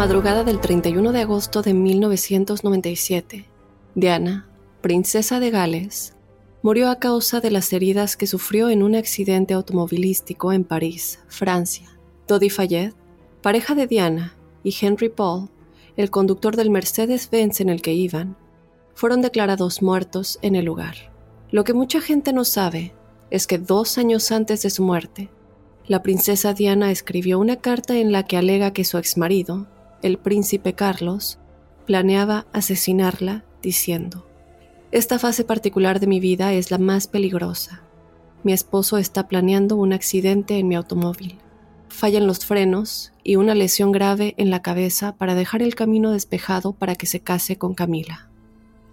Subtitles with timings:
[0.00, 3.44] Madrugada del 31 de agosto de 1997,
[3.94, 4.48] Diana,
[4.80, 6.16] princesa de Gales,
[6.62, 11.98] murió a causa de las heridas que sufrió en un accidente automovilístico en París, Francia.
[12.26, 12.94] Dodi Fayette,
[13.42, 15.50] pareja de Diana, y Henry Paul,
[15.98, 18.38] el conductor del Mercedes-Benz en el que iban,
[18.94, 21.12] fueron declarados muertos en el lugar.
[21.50, 22.94] Lo que mucha gente no sabe
[23.30, 25.28] es que dos años antes de su muerte,
[25.86, 29.66] la princesa Diana escribió una carta en la que alega que su exmarido,
[30.02, 31.38] el príncipe Carlos,
[31.86, 34.26] planeaba asesinarla diciendo,
[34.92, 37.82] Esta fase particular de mi vida es la más peligrosa.
[38.42, 41.38] Mi esposo está planeando un accidente en mi automóvil.
[41.88, 46.72] Fallan los frenos y una lesión grave en la cabeza para dejar el camino despejado
[46.72, 48.30] para que se case con Camila.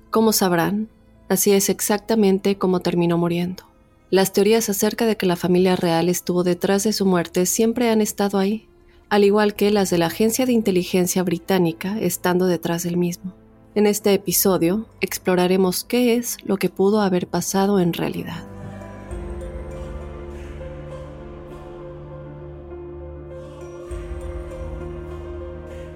[0.10, 0.90] Como sabrán,
[1.30, 3.64] así es exactamente como terminó muriendo.
[4.10, 8.02] Las teorías acerca de que la familia real estuvo detrás de su muerte siempre han
[8.02, 8.67] estado ahí,
[9.10, 13.34] al igual que las de la Agencia de Inteligencia Británica estando detrás del mismo.
[13.74, 18.44] En este episodio exploraremos qué es lo que pudo haber pasado en realidad.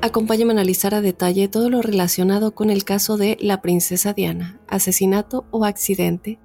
[0.03, 4.59] Acompáñame a analizar a detalle todo lo relacionado con el caso de la princesa Diana,
[4.67, 6.39] asesinato o accidente,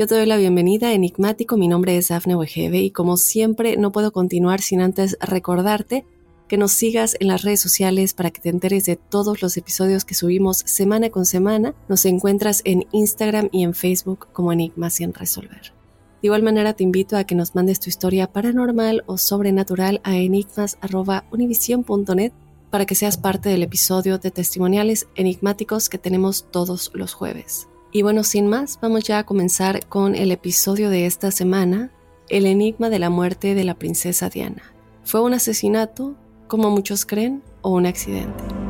[0.00, 1.58] yo te doy la bienvenida, Enigmático.
[1.58, 6.06] Mi nombre es Dafne Wegebe y como siempre no puedo continuar sin antes recordarte
[6.48, 10.06] que nos sigas en las redes sociales para que te enteres de todos los episodios
[10.06, 11.74] que subimos semana con semana.
[11.86, 15.74] Nos encuentras en Instagram y en Facebook como Enigma sin resolver.
[16.22, 20.16] De igual manera te invito a que nos mandes tu historia paranormal o sobrenatural a
[20.16, 22.32] enigmas.univision.net
[22.70, 27.66] para que seas parte del episodio de testimoniales enigmáticos que tenemos todos los jueves.
[27.92, 31.90] Y bueno, sin más, vamos ya a comenzar con el episodio de esta semana,
[32.28, 34.62] el enigma de la muerte de la princesa Diana.
[35.02, 36.14] ¿Fue un asesinato,
[36.46, 38.69] como muchos creen, o un accidente?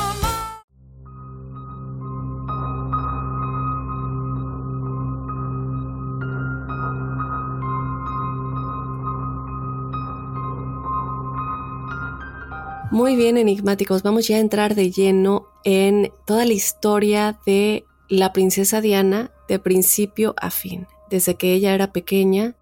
[12.91, 14.03] Muy bien, enigmáticos.
[14.03, 19.59] Vamos ya a entrar de lleno en toda la historia de la princesa Diana de
[19.59, 20.87] principio a fin.
[21.09, 22.57] Desde que ella era pequeña,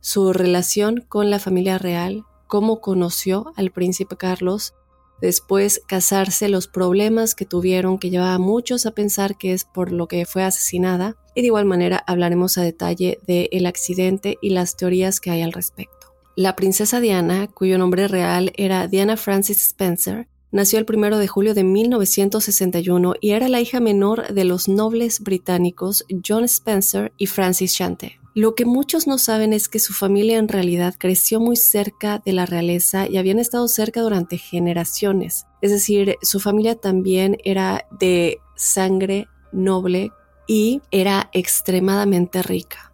[0.00, 4.74] su relación con la familia real, cómo conoció al príncipe Carlos,
[5.22, 9.92] después casarse, los problemas que tuvieron, que llevaba a muchos a pensar que es por
[9.92, 14.76] lo que fue asesinada, y de igual manera hablaremos a detalle del accidente y las
[14.76, 15.99] teorías que hay al respecto.
[16.36, 21.54] La princesa Diana, cuyo nombre real era Diana Francis Spencer, nació el 1 de julio
[21.54, 27.72] de 1961 y era la hija menor de los nobles británicos John Spencer y Francis
[27.72, 28.20] Shante.
[28.32, 32.32] Lo que muchos no saben es que su familia en realidad creció muy cerca de
[32.32, 35.46] la realeza y habían estado cerca durante generaciones.
[35.62, 40.12] Es decir, su familia también era de sangre noble
[40.46, 42.89] y era extremadamente rica.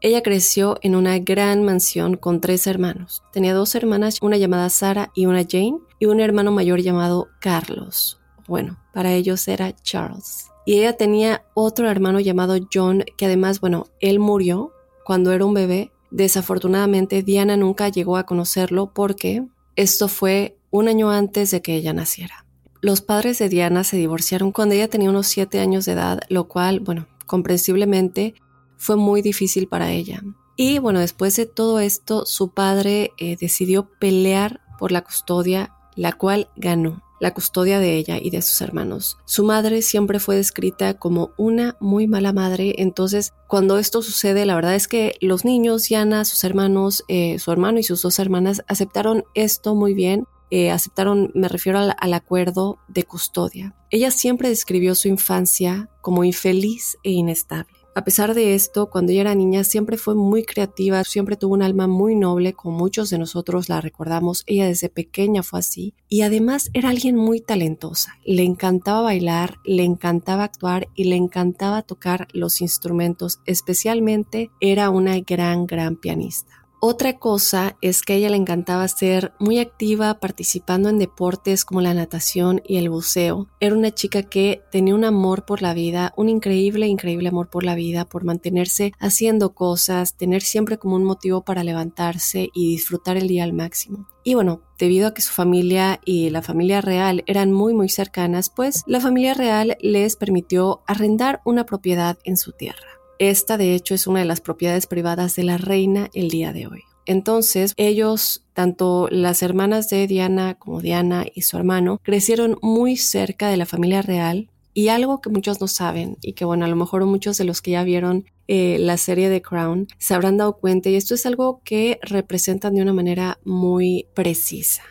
[0.00, 3.24] Ella creció en una gran mansión con tres hermanos.
[3.32, 8.20] Tenía dos hermanas, una llamada Sara y una Jane, y un hermano mayor llamado Carlos.
[8.46, 10.46] Bueno, para ellos era Charles.
[10.64, 14.72] Y ella tenía otro hermano llamado John, que además, bueno, él murió
[15.04, 15.90] cuando era un bebé.
[16.12, 19.44] Desafortunadamente, Diana nunca llegó a conocerlo porque
[19.74, 22.44] esto fue un año antes de que ella naciera.
[22.80, 26.46] Los padres de Diana se divorciaron cuando ella tenía unos siete años de edad, lo
[26.46, 28.34] cual, bueno, comprensiblemente
[28.78, 30.22] fue muy difícil para ella.
[30.56, 36.12] Y bueno, después de todo esto, su padre eh, decidió pelear por la custodia, la
[36.12, 39.18] cual ganó la custodia de ella y de sus hermanos.
[39.24, 44.54] Su madre siempre fue descrita como una muy mala madre, entonces cuando esto sucede, la
[44.54, 48.62] verdad es que los niños, Yana, sus hermanos, eh, su hermano y sus dos hermanas
[48.68, 53.74] aceptaron esto muy bien, eh, aceptaron, me refiero al acuerdo de custodia.
[53.90, 57.77] Ella siempre describió su infancia como infeliz e inestable.
[57.98, 61.62] A pesar de esto, cuando ella era niña siempre fue muy creativa, siempre tuvo un
[61.62, 66.20] alma muy noble, como muchos de nosotros la recordamos, ella desde pequeña fue así, y
[66.20, 72.28] además era alguien muy talentosa, le encantaba bailar, le encantaba actuar y le encantaba tocar
[72.32, 76.57] los instrumentos, especialmente era una gran, gran pianista.
[76.80, 81.80] Otra cosa es que a ella le encantaba ser muy activa participando en deportes como
[81.80, 83.48] la natación y el buceo.
[83.58, 87.64] Era una chica que tenía un amor por la vida, un increíble, increíble amor por
[87.64, 93.16] la vida, por mantenerse haciendo cosas, tener siempre como un motivo para levantarse y disfrutar
[93.16, 94.06] el día al máximo.
[94.22, 98.50] Y bueno, debido a que su familia y la familia real eran muy muy cercanas,
[98.50, 102.97] pues la familia real les permitió arrendar una propiedad en su tierra.
[103.18, 106.66] Esta, de hecho, es una de las propiedades privadas de la reina el día de
[106.66, 106.82] hoy.
[107.04, 113.48] Entonces, ellos, tanto las hermanas de Diana como Diana y su hermano, crecieron muy cerca
[113.48, 114.50] de la familia real.
[114.74, 117.62] Y algo que muchos no saben, y que bueno, a lo mejor muchos de los
[117.62, 121.26] que ya vieron eh, la serie de Crown se habrán dado cuenta, y esto es
[121.26, 124.82] algo que representan de una manera muy precisa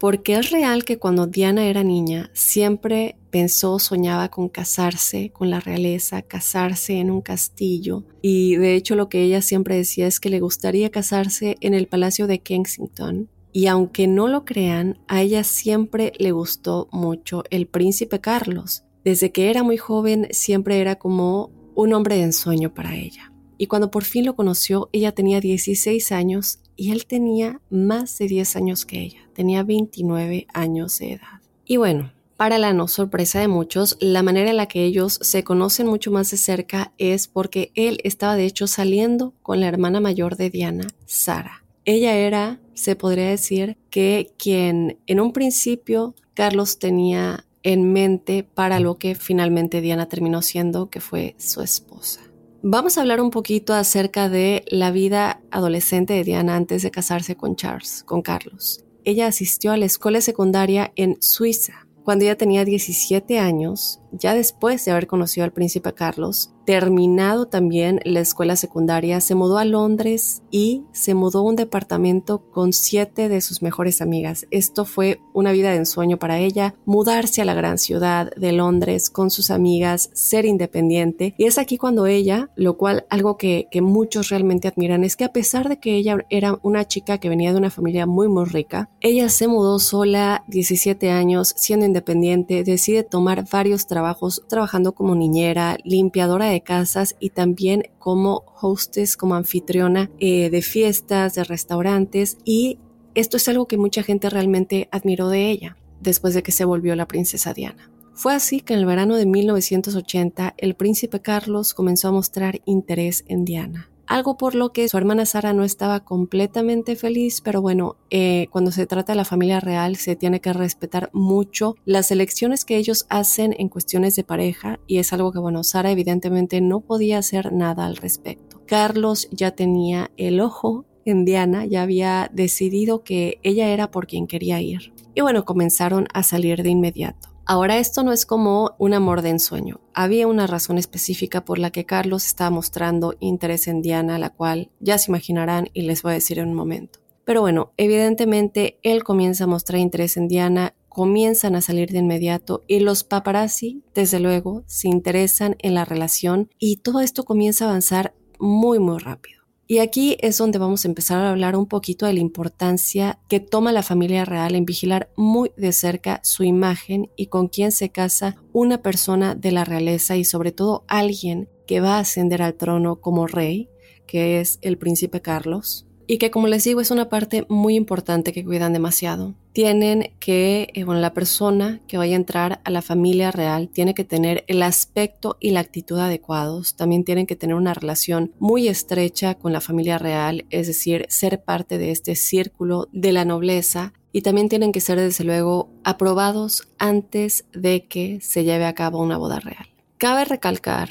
[0.00, 5.60] porque es real que cuando Diana era niña siempre pensó, soñaba con casarse con la
[5.60, 10.30] realeza, casarse en un castillo y de hecho lo que ella siempre decía es que
[10.30, 13.28] le gustaría casarse en el Palacio de Kensington.
[13.52, 18.84] Y aunque no lo crean, a ella siempre le gustó mucho el príncipe Carlos.
[19.04, 23.30] Desde que era muy joven siempre era como un hombre de ensueño para ella
[23.60, 28.26] y cuando por fin lo conoció, ella tenía 16 años y él tenía más de
[28.26, 31.42] 10 años que ella, tenía 29 años de edad.
[31.66, 35.44] Y bueno, para la no sorpresa de muchos, la manera en la que ellos se
[35.44, 40.00] conocen mucho más de cerca es porque él estaba de hecho saliendo con la hermana
[40.00, 41.64] mayor de Diana, Sara.
[41.84, 48.80] Ella era se podría decir que quien en un principio Carlos tenía en mente para
[48.80, 52.22] lo que finalmente Diana terminó siendo, que fue su esposa.
[52.62, 57.34] Vamos a hablar un poquito acerca de la vida adolescente de Diana antes de casarse
[57.34, 58.84] con Charles, con Carlos.
[59.02, 61.86] Ella asistió a la escuela secundaria en Suiza.
[62.04, 68.00] Cuando ella tenía 17 años, ya después de haber conocido al príncipe Carlos, terminado también
[68.04, 73.28] la escuela secundaria, se mudó a Londres y se mudó a un departamento con siete
[73.28, 74.46] de sus mejores amigas.
[74.50, 79.10] Esto fue una vida de ensueño para ella, mudarse a la gran ciudad de Londres
[79.10, 81.34] con sus amigas, ser independiente.
[81.38, 85.24] Y es aquí cuando ella, lo cual algo que, que muchos realmente admiran, es que
[85.24, 88.44] a pesar de que ella era una chica que venía de una familia muy muy
[88.44, 93.99] rica, ella se mudó sola, 17 años, siendo independiente, decide tomar varios trabajos
[94.48, 101.34] trabajando como niñera, limpiadora de casas y también como hostess, como anfitriona eh, de fiestas,
[101.34, 102.78] de restaurantes y
[103.14, 106.94] esto es algo que mucha gente realmente admiró de ella después de que se volvió
[106.96, 107.90] la princesa Diana.
[108.14, 113.24] Fue así que en el verano de 1980 el príncipe Carlos comenzó a mostrar interés
[113.28, 117.96] en Diana algo por lo que su hermana Sara no estaba completamente feliz, pero bueno,
[118.10, 122.64] eh, cuando se trata de la familia real se tiene que respetar mucho las elecciones
[122.64, 126.80] que ellos hacen en cuestiones de pareja y es algo que bueno, Sara evidentemente no
[126.80, 128.60] podía hacer nada al respecto.
[128.66, 134.26] Carlos ya tenía el ojo en Diana, ya había decidido que ella era por quien
[134.26, 134.92] quería ir.
[135.14, 137.30] Y bueno, comenzaron a salir de inmediato.
[137.50, 139.80] Ahora esto no es como un amor de ensueño.
[139.92, 144.70] Había una razón específica por la que Carlos estaba mostrando interés en Diana, la cual
[144.78, 147.00] ya se imaginarán y les voy a decir en un momento.
[147.24, 152.62] Pero bueno, evidentemente él comienza a mostrar interés en Diana, comienzan a salir de inmediato
[152.68, 157.70] y los paparazzi, desde luego, se interesan en la relación y todo esto comienza a
[157.70, 159.39] avanzar muy muy rápido.
[159.70, 163.38] Y aquí es donde vamos a empezar a hablar un poquito de la importancia que
[163.38, 167.92] toma la familia real en vigilar muy de cerca su imagen y con quién se
[167.92, 172.54] casa una persona de la realeza y sobre todo alguien que va a ascender al
[172.54, 173.68] trono como rey,
[174.08, 178.32] que es el príncipe Carlos y que como les digo es una parte muy importante
[178.32, 179.34] que cuidan demasiado.
[179.52, 183.94] Tienen que, eh, bueno, la persona que vaya a entrar a la familia real tiene
[183.94, 186.74] que tener el aspecto y la actitud adecuados.
[186.74, 191.44] También tienen que tener una relación muy estrecha con la familia real, es decir, ser
[191.44, 196.66] parte de este círculo de la nobleza y también tienen que ser desde luego aprobados
[196.80, 199.68] antes de que se lleve a cabo una boda real.
[199.96, 200.88] Cabe recalcar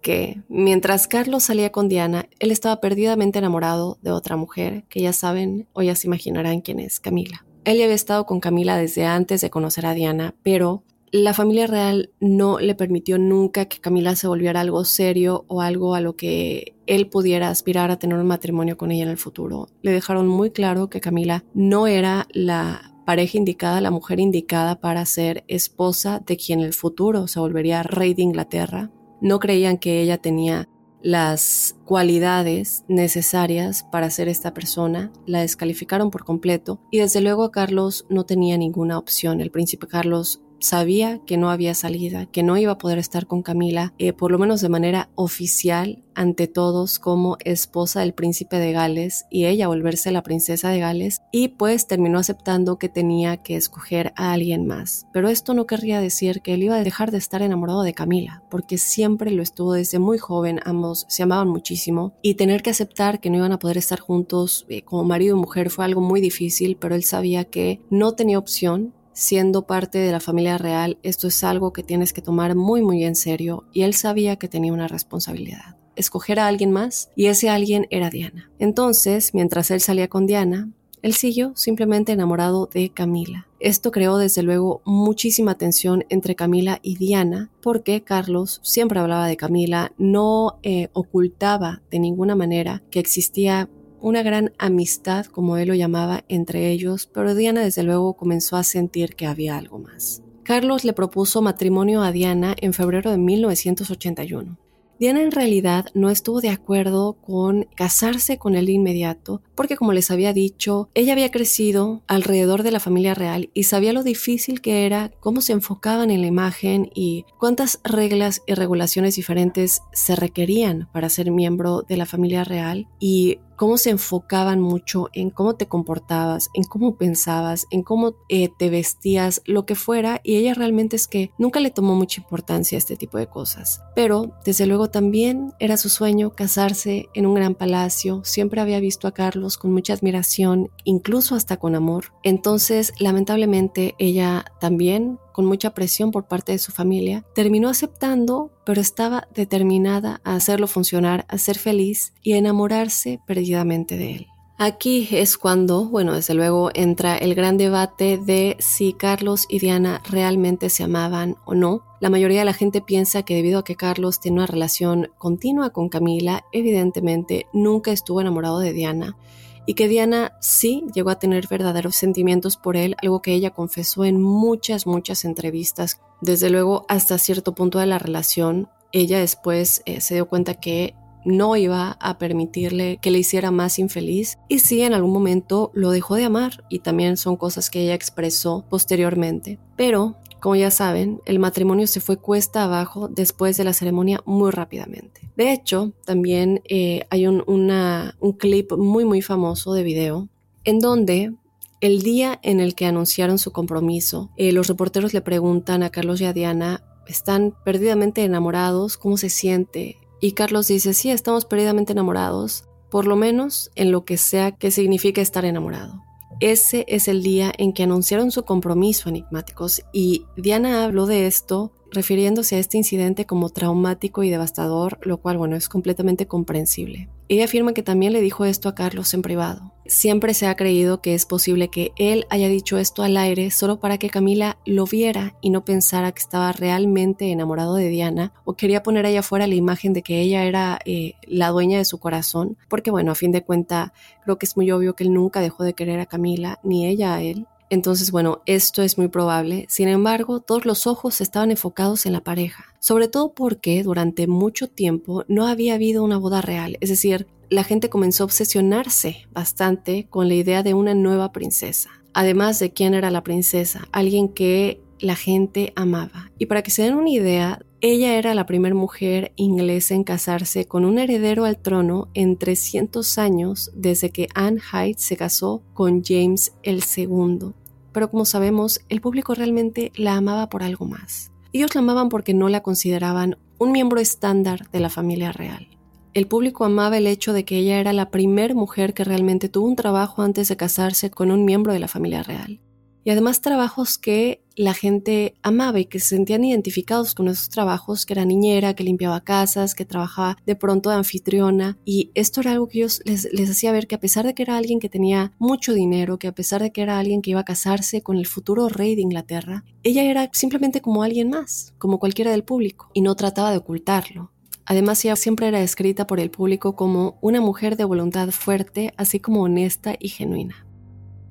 [0.00, 5.12] que mientras Carlos salía con Diana, él estaba perdidamente enamorado de otra mujer, que ya
[5.12, 7.44] saben o ya se imaginarán quién es, Camila.
[7.64, 11.66] Él ya había estado con Camila desde antes de conocer a Diana, pero la familia
[11.66, 16.16] real no le permitió nunca que Camila se volviera algo serio o algo a lo
[16.16, 19.68] que él pudiera aspirar a tener un matrimonio con ella en el futuro.
[19.82, 25.06] Le dejaron muy claro que Camila no era la pareja indicada, la mujer indicada para
[25.06, 30.00] ser esposa de quien en el futuro se volvería rey de Inglaterra no creían que
[30.00, 30.68] ella tenía
[31.02, 38.06] las cualidades necesarias para ser esta persona, la descalificaron por completo y desde luego Carlos
[38.08, 39.40] no tenía ninguna opción.
[39.40, 43.42] El príncipe Carlos sabía que no había salida, que no iba a poder estar con
[43.42, 48.72] Camila, eh, por lo menos de manera oficial, ante todos como esposa del príncipe de
[48.72, 53.54] Gales y ella volverse la princesa de Gales y pues terminó aceptando que tenía que
[53.54, 55.06] escoger a alguien más.
[55.12, 58.42] Pero esto no querría decir que él iba a dejar de estar enamorado de Camila,
[58.50, 63.20] porque siempre lo estuvo desde muy joven, ambos se amaban muchísimo y tener que aceptar
[63.20, 66.22] que no iban a poder estar juntos eh, como marido y mujer fue algo muy
[66.22, 71.26] difícil, pero él sabía que no tenía opción siendo parte de la familia real, esto
[71.26, 74.74] es algo que tienes que tomar muy muy en serio y él sabía que tenía
[74.74, 75.76] una responsabilidad.
[75.96, 78.50] Escoger a alguien más y ese alguien era Diana.
[78.58, 80.68] Entonces, mientras él salía con Diana,
[81.00, 83.46] él siguió simplemente enamorado de Camila.
[83.58, 89.38] Esto creó desde luego muchísima tensión entre Camila y Diana porque Carlos siempre hablaba de
[89.38, 93.70] Camila, no eh, ocultaba de ninguna manera que existía
[94.06, 98.62] una gran amistad, como él lo llamaba, entre ellos, pero Diana desde luego comenzó a
[98.62, 100.22] sentir que había algo más.
[100.44, 104.58] Carlos le propuso matrimonio a Diana en febrero de 1981.
[105.00, 109.92] Diana en realidad no estuvo de acuerdo con casarse con él de inmediato, porque como
[109.92, 114.60] les había dicho, ella había crecido alrededor de la familia real y sabía lo difícil
[114.60, 120.16] que era, cómo se enfocaban en la imagen y cuántas reglas y regulaciones diferentes se
[120.16, 122.88] requerían para ser miembro de la familia real.
[122.98, 128.50] Y cómo se enfocaban mucho en cómo te comportabas, en cómo pensabas, en cómo eh,
[128.56, 132.76] te vestías, lo que fuera, y ella realmente es que nunca le tomó mucha importancia
[132.76, 133.82] a este tipo de cosas.
[133.94, 139.08] Pero desde luego también era su sueño casarse en un gran palacio, siempre había visto
[139.08, 142.12] a Carlos con mucha admiración, incluso hasta con amor.
[142.22, 148.80] Entonces, lamentablemente, ella también con mucha presión por parte de su familia, terminó aceptando, pero
[148.80, 154.26] estaba determinada a hacerlo funcionar, a ser feliz y a enamorarse perdidamente de él.
[154.56, 160.00] Aquí es cuando, bueno, desde luego entra el gran debate de si Carlos y Diana
[160.08, 161.82] realmente se amaban o no.
[162.00, 165.68] La mayoría de la gente piensa que debido a que Carlos tiene una relación continua
[165.68, 169.18] con Camila, evidentemente nunca estuvo enamorado de Diana
[169.66, 174.04] y que Diana sí llegó a tener verdaderos sentimientos por él, algo que ella confesó
[174.04, 176.00] en muchas, muchas entrevistas.
[176.20, 180.94] Desde luego, hasta cierto punto de la relación, ella después eh, se dio cuenta que
[181.24, 185.90] no iba a permitirle que le hiciera más infeliz y sí en algún momento lo
[185.90, 189.58] dejó de amar y también son cosas que ella expresó posteriormente.
[189.74, 194.52] Pero como ya saben, el matrimonio se fue cuesta abajo después de la ceremonia muy
[194.52, 195.25] rápidamente.
[195.36, 200.28] De hecho, también eh, hay un, un clip muy muy famoso de video
[200.64, 201.32] en donde
[201.80, 206.20] el día en el que anunciaron su compromiso, eh, los reporteros le preguntan a Carlos
[206.20, 208.96] y a Diana, ¿están perdidamente enamorados?
[208.96, 209.98] ¿Cómo se siente?
[210.20, 214.70] Y Carlos dice, sí, estamos perdidamente enamorados, por lo menos en lo que sea que
[214.70, 216.05] signifique estar enamorado.
[216.40, 221.72] Ese es el día en que anunciaron su compromiso enigmáticos y Diana habló de esto
[221.90, 227.08] refiriéndose a este incidente como traumático y devastador, lo cual, bueno, es completamente comprensible.
[227.28, 229.72] Ella afirma que también le dijo esto a Carlos en privado.
[229.88, 233.78] Siempre se ha creído que es posible que él haya dicho esto al aire solo
[233.78, 238.54] para que Camila lo viera y no pensara que estaba realmente enamorado de Diana o
[238.54, 241.98] quería poner allá afuera la imagen de que ella era eh, la dueña de su
[241.98, 243.92] corazón, porque bueno, a fin de cuenta
[244.24, 247.14] creo que es muy obvio que él nunca dejó de querer a Camila, ni ella
[247.14, 247.46] a él.
[247.68, 249.66] Entonces, bueno, esto es muy probable.
[249.68, 254.68] Sin embargo, todos los ojos estaban enfocados en la pareja, sobre todo porque durante mucho
[254.68, 260.06] tiempo no había habido una boda real, es decir, la gente comenzó a obsesionarse bastante
[260.08, 261.90] con la idea de una nueva princesa.
[262.12, 266.30] Además de quién era la princesa, alguien que la gente amaba.
[266.38, 270.66] Y para que se den una idea, ella era la primera mujer inglesa en casarse
[270.66, 276.02] con un heredero al trono en 300 años desde que Anne Hyde se casó con
[276.02, 277.52] James II.
[277.92, 281.32] Pero como sabemos, el público realmente la amaba por algo más.
[281.52, 285.75] Ellos la amaban porque no la consideraban un miembro estándar de la familia real.
[286.16, 289.66] El público amaba el hecho de que ella era la primera mujer que realmente tuvo
[289.66, 292.58] un trabajo antes de casarse con un miembro de la familia real
[293.04, 298.06] y además trabajos que la gente amaba y que se sentían identificados con esos trabajos,
[298.06, 302.52] que era niñera, que limpiaba casas, que trabajaba de pronto de anfitriona y esto era
[302.52, 305.34] algo que ellos les hacía ver que a pesar de que era alguien que tenía
[305.38, 308.26] mucho dinero, que a pesar de que era alguien que iba a casarse con el
[308.26, 313.02] futuro rey de Inglaterra, ella era simplemente como alguien más, como cualquiera del público y
[313.02, 314.32] no trataba de ocultarlo.
[314.66, 319.20] Además, ella siempre era descrita por el público como una mujer de voluntad fuerte, así
[319.20, 320.66] como honesta y genuina.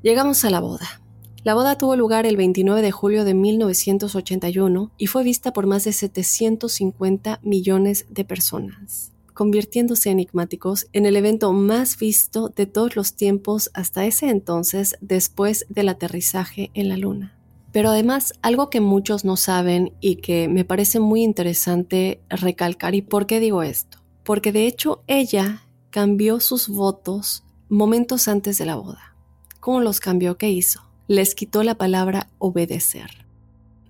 [0.01, 1.01] Llegamos a la boda.
[1.43, 5.83] La boda tuvo lugar el 29 de julio de 1981 y fue vista por más
[5.83, 13.13] de 750 millones de personas convirtiéndose enigmáticos en el evento más visto de todos los
[13.13, 17.37] tiempos hasta ese entonces después del aterrizaje en la Luna.
[17.75, 23.01] Pero además, algo que muchos no saben y que me parece muy interesante recalcar, ¿y
[23.01, 23.97] por qué digo esto?
[24.23, 29.13] Porque de hecho ella cambió sus votos momentos antes de la boda.
[29.59, 30.37] ¿Cómo los cambió?
[30.37, 30.83] ¿Qué hizo?
[31.09, 33.25] les quitó la palabra obedecer.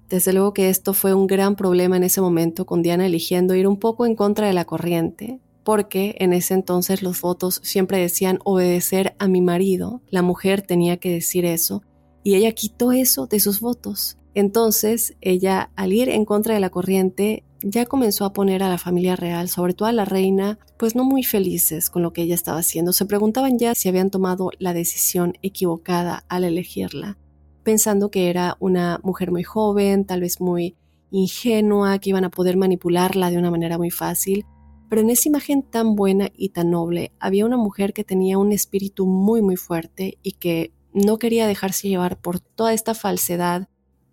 [0.10, 3.68] Desde luego que esto fue un gran problema en ese momento, con Diana eligiendo ir
[3.68, 8.40] un poco en contra de la corriente, porque en ese entonces los votos siempre decían
[8.46, 11.84] obedecer a mi marido, la mujer tenía que decir eso,
[12.26, 14.18] y ella quitó eso de sus votos.
[14.34, 18.80] Entonces, ella, al ir en contra de la corriente, ya comenzó a poner a la
[18.80, 22.34] familia real, sobre todo a la reina, pues no muy felices con lo que ella
[22.34, 22.94] estaba haciendo.
[22.94, 27.20] Se preguntaban ya si habían tomado la decisión equivocada al elegirla,
[27.62, 30.76] pensando que era una mujer muy joven, tal vez muy
[31.12, 34.48] ingenua, que iban a poder manipularla de una manera muy fácil.
[34.90, 38.52] Pero en esa imagen tan buena y tan noble había una mujer que tenía un
[38.52, 43.68] espíritu muy muy fuerte y que no quería dejarse llevar por toda esta falsedad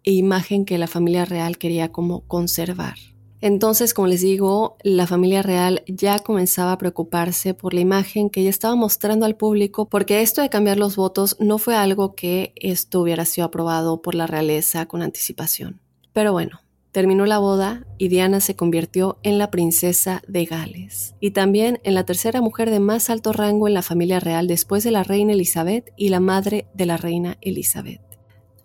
[0.04, 2.96] e imagen que la familia real quería como conservar.
[3.40, 8.40] Entonces, como les digo, la familia real ya comenzaba a preocuparse por la imagen que
[8.40, 12.52] ella estaba mostrando al público, porque esto de cambiar los votos no fue algo que
[12.56, 15.80] esto hubiera sido aprobado por la realeza con anticipación.
[16.12, 16.61] Pero bueno,
[16.92, 21.94] Terminó la boda y Diana se convirtió en la princesa de Gales y también en
[21.94, 25.32] la tercera mujer de más alto rango en la familia real después de la reina
[25.32, 28.02] Elizabeth y la madre de la reina Elizabeth.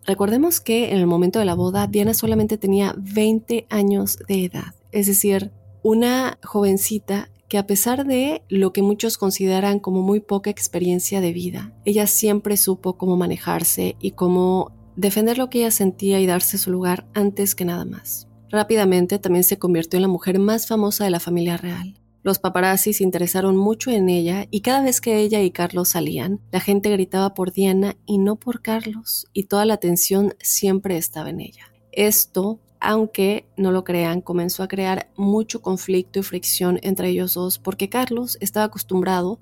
[0.05, 4.75] Recordemos que en el momento de la boda Diana solamente tenía 20 años de edad,
[4.91, 10.49] es decir, una jovencita que a pesar de lo que muchos consideran como muy poca
[10.49, 16.19] experiencia de vida, ella siempre supo cómo manejarse y cómo defender lo que ella sentía
[16.19, 18.27] y darse su lugar antes que nada más.
[18.49, 22.01] Rápidamente también se convirtió en la mujer más famosa de la familia real.
[22.23, 26.41] Los paparazzi se interesaron mucho en ella y cada vez que ella y Carlos salían,
[26.51, 31.29] la gente gritaba por Diana y no por Carlos, y toda la atención siempre estaba
[31.29, 31.71] en ella.
[31.91, 37.59] Esto, aunque no lo crean, comenzó a crear mucho conflicto y fricción entre ellos dos
[37.59, 39.39] porque Carlos estaba acostumbrado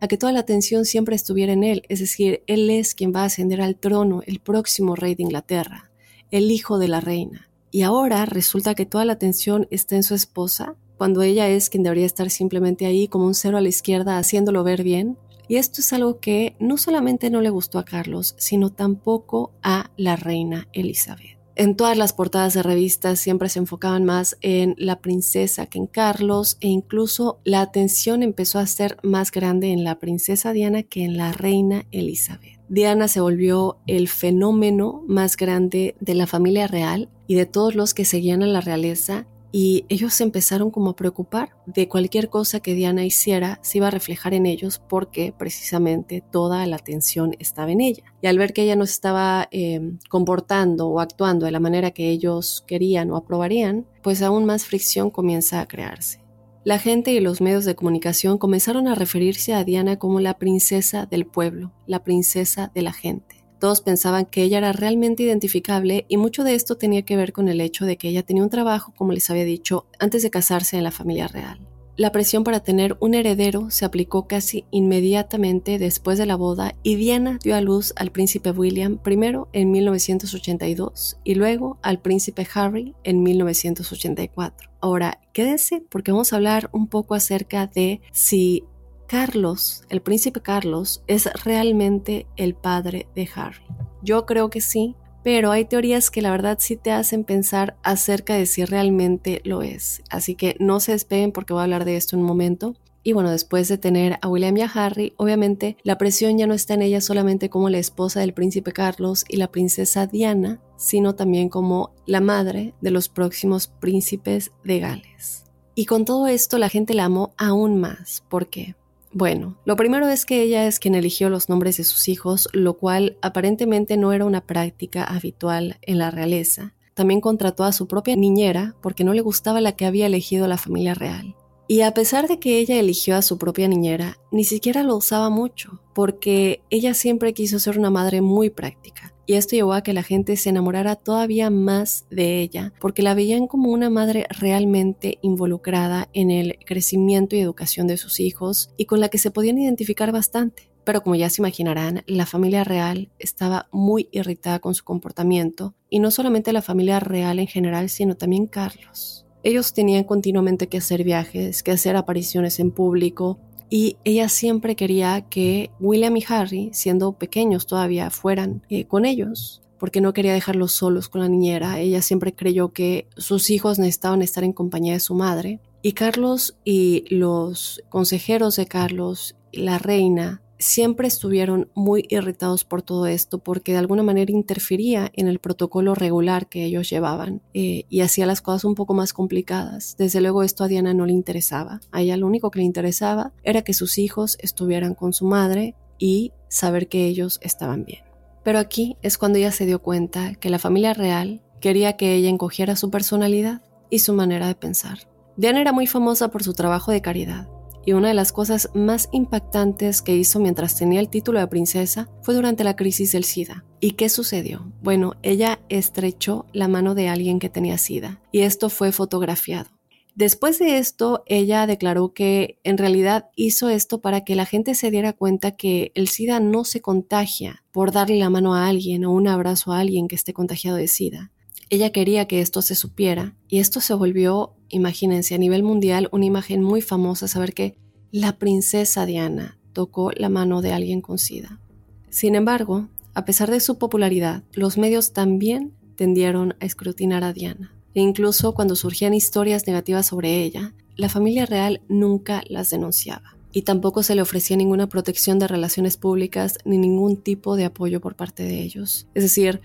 [0.00, 3.22] a que toda la atención siempre estuviera en él, es decir, él es quien va
[3.22, 5.90] a ascender al trono, el próximo rey de Inglaterra,
[6.30, 7.48] el hijo de la reina.
[7.70, 11.82] Y ahora resulta que toda la atención está en su esposa, cuando ella es quien
[11.82, 15.18] debería estar simplemente ahí como un cero a la izquierda haciéndolo ver bien.
[15.48, 19.90] Y esto es algo que no solamente no le gustó a Carlos, sino tampoco a
[19.96, 21.35] la reina Elizabeth.
[21.58, 25.86] En todas las portadas de revistas siempre se enfocaban más en la princesa que en
[25.86, 31.02] Carlos e incluso la atención empezó a ser más grande en la princesa Diana que
[31.02, 32.60] en la reina Elizabeth.
[32.68, 37.94] Diana se volvió el fenómeno más grande de la familia real y de todos los
[37.94, 39.26] que seguían a la realeza
[39.58, 43.86] y ellos se empezaron como a preocupar de cualquier cosa que Diana hiciera se iba
[43.86, 48.04] a reflejar en ellos porque precisamente toda la atención estaba en ella.
[48.20, 52.10] Y al ver que ella no estaba em, comportando o actuando de la manera que
[52.10, 56.20] ellos querían o aprobarían, pues aún más fricción comienza a crearse.
[56.62, 61.06] La gente y los medios de comunicación comenzaron a referirse a Diana como la princesa
[61.06, 63.35] del pueblo, la princesa de la gente.
[63.58, 67.48] Todos pensaban que ella era realmente identificable y mucho de esto tenía que ver con
[67.48, 70.76] el hecho de que ella tenía un trabajo, como les había dicho, antes de casarse
[70.76, 71.66] en la familia real.
[71.98, 76.96] La presión para tener un heredero se aplicó casi inmediatamente después de la boda y
[76.96, 82.94] Diana dio a luz al príncipe William primero en 1982 y luego al príncipe Harry
[83.02, 84.68] en 1984.
[84.82, 88.64] Ahora, quédense porque vamos a hablar un poco acerca de si
[89.06, 93.62] Carlos, el príncipe Carlos, es realmente el padre de Harry.
[94.02, 98.34] Yo creo que sí, pero hay teorías que la verdad sí te hacen pensar acerca
[98.34, 100.02] de si realmente lo es.
[100.10, 102.74] Así que no se despeguen porque voy a hablar de esto en un momento.
[103.02, 106.54] Y bueno, después de tener a William y a Harry, obviamente la presión ya no
[106.54, 111.14] está en ella solamente como la esposa del príncipe Carlos y la princesa Diana, sino
[111.14, 115.44] también como la madre de los próximos príncipes de Gales.
[115.76, 118.24] Y con todo esto la gente la amó aún más.
[118.28, 118.74] ¿Por qué?
[119.18, 122.76] Bueno, lo primero es que ella es quien eligió los nombres de sus hijos, lo
[122.76, 126.74] cual aparentemente no era una práctica habitual en la realeza.
[126.92, 130.58] También contrató a su propia niñera porque no le gustaba la que había elegido la
[130.58, 131.34] familia real.
[131.66, 135.30] Y a pesar de que ella eligió a su propia niñera, ni siquiera lo usaba
[135.30, 139.92] mucho, porque ella siempre quiso ser una madre muy práctica y esto llevó a que
[139.92, 145.18] la gente se enamorara todavía más de ella, porque la veían como una madre realmente
[145.22, 149.58] involucrada en el crecimiento y educación de sus hijos y con la que se podían
[149.58, 150.70] identificar bastante.
[150.84, 155.98] Pero como ya se imaginarán, la familia real estaba muy irritada con su comportamiento, y
[155.98, 159.26] no solamente la familia real en general, sino también Carlos.
[159.42, 165.22] Ellos tenían continuamente que hacer viajes, que hacer apariciones en público, y ella siempre quería
[165.22, 170.72] que William y Harry, siendo pequeños todavía, fueran eh, con ellos porque no quería dejarlos
[170.72, 171.80] solos con la niñera.
[171.80, 175.60] Ella siempre creyó que sus hijos necesitaban estar en compañía de su madre.
[175.82, 183.06] Y Carlos y los consejeros de Carlos, la reina, siempre estuvieron muy irritados por todo
[183.06, 188.00] esto porque de alguna manera interfería en el protocolo regular que ellos llevaban eh, y
[188.00, 189.96] hacía las cosas un poco más complicadas.
[189.98, 191.80] Desde luego esto a Diana no le interesaba.
[191.92, 195.74] A ella lo único que le interesaba era que sus hijos estuvieran con su madre
[195.98, 198.02] y saber que ellos estaban bien.
[198.42, 202.28] Pero aquí es cuando ella se dio cuenta que la familia real quería que ella
[202.28, 205.08] encogiera su personalidad y su manera de pensar.
[205.36, 207.48] Diana era muy famosa por su trabajo de caridad
[207.86, 212.10] y una de las cosas más impactantes que hizo mientras tenía el título de princesa
[212.20, 213.64] fue durante la crisis del SIDA.
[213.80, 214.70] ¿Y qué sucedió?
[214.82, 219.70] Bueno, ella estrechó la mano de alguien que tenía SIDA y esto fue fotografiado.
[220.16, 224.90] Después de esto, ella declaró que en realidad hizo esto para que la gente se
[224.90, 229.12] diera cuenta que el SIDA no se contagia por darle la mano a alguien o
[229.12, 231.30] un abrazo a alguien que esté contagiado de SIDA.
[231.68, 236.24] Ella quería que esto se supiera y esto se volvió imagínense, a nivel mundial, una
[236.24, 237.76] imagen muy famosa, saber que
[238.10, 241.60] la princesa Diana tocó la mano de alguien con SIDA.
[242.08, 247.72] Sin embargo, a pesar de su popularidad, los medios también tendieron a escrutinar a Diana.
[247.94, 253.62] e incluso cuando surgían historias negativas sobre ella, la familia real nunca las denunciaba y
[253.62, 258.14] tampoco se le ofrecía ninguna protección de relaciones públicas ni ningún tipo de apoyo por
[258.14, 259.06] parte de ellos.
[259.14, 259.62] Es decir,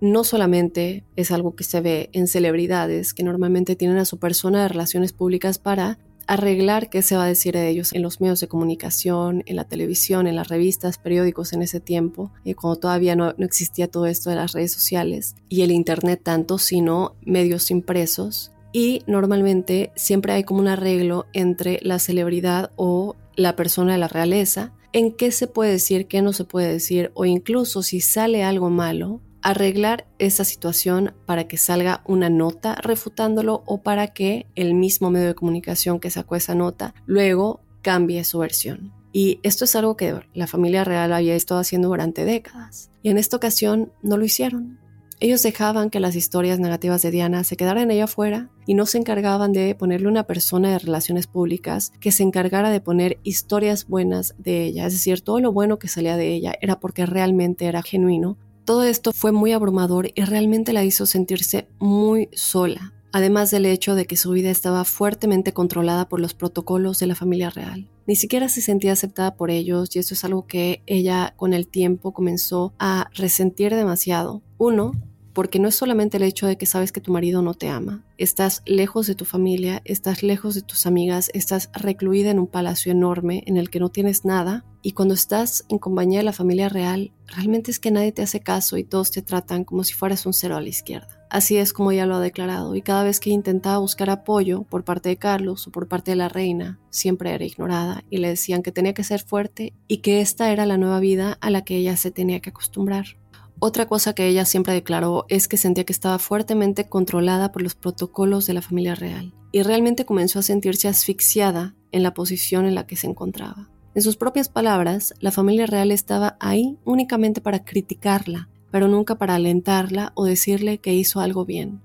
[0.00, 4.62] no solamente es algo que se ve en celebridades que normalmente tienen a su persona
[4.62, 8.38] de relaciones públicas para arreglar qué se va a decir de ellos en los medios
[8.38, 13.16] de comunicación, en la televisión, en las revistas, periódicos en ese tiempo, eh, cuando todavía
[13.16, 17.70] no, no existía todo esto de las redes sociales y el Internet tanto, sino medios
[17.72, 18.52] impresos.
[18.72, 24.06] Y normalmente siempre hay como un arreglo entre la celebridad o la persona de la
[24.06, 28.44] realeza en qué se puede decir, qué no se puede decir, o incluso si sale
[28.44, 34.74] algo malo, arreglar esa situación para que salga una nota refutándolo o para que el
[34.74, 38.92] mismo medio de comunicación que sacó esa nota luego cambie su versión.
[39.12, 42.90] Y esto es algo que la familia real había estado haciendo durante décadas.
[43.02, 44.78] Y en esta ocasión no lo hicieron.
[45.22, 48.96] Ellos dejaban que las historias negativas de Diana se quedaran ella afuera y no se
[48.96, 54.34] encargaban de ponerle una persona de relaciones públicas que se encargara de poner historias buenas
[54.38, 54.86] de ella.
[54.86, 58.38] Es decir, todo lo bueno que salía de ella era porque realmente era genuino
[58.70, 63.96] todo esto fue muy abrumador y realmente la hizo sentirse muy sola, además del hecho
[63.96, 67.90] de que su vida estaba fuertemente controlada por los protocolos de la familia real.
[68.06, 71.66] Ni siquiera se sentía aceptada por ellos y eso es algo que ella con el
[71.66, 74.40] tiempo comenzó a resentir demasiado.
[74.56, 74.92] Uno,
[75.32, 78.04] porque no es solamente el hecho de que sabes que tu marido no te ama,
[78.18, 82.92] estás lejos de tu familia, estás lejos de tus amigas, estás recluida en un palacio
[82.92, 86.68] enorme en el que no tienes nada y cuando estás en compañía de la familia
[86.68, 90.24] real, realmente es que nadie te hace caso y todos te tratan como si fueras
[90.26, 91.20] un cero a la izquierda.
[91.28, 94.84] Así es como ella lo ha declarado y cada vez que intentaba buscar apoyo por
[94.84, 98.62] parte de Carlos o por parte de la reina, siempre era ignorada y le decían
[98.62, 101.76] que tenía que ser fuerte y que esta era la nueva vida a la que
[101.76, 103.19] ella se tenía que acostumbrar.
[103.62, 107.74] Otra cosa que ella siempre declaró es que sentía que estaba fuertemente controlada por los
[107.74, 112.74] protocolos de la familia real y realmente comenzó a sentirse asfixiada en la posición en
[112.74, 113.68] la que se encontraba.
[113.94, 119.34] En sus propias palabras, la familia real estaba ahí únicamente para criticarla, pero nunca para
[119.34, 121.82] alentarla o decirle que hizo algo bien.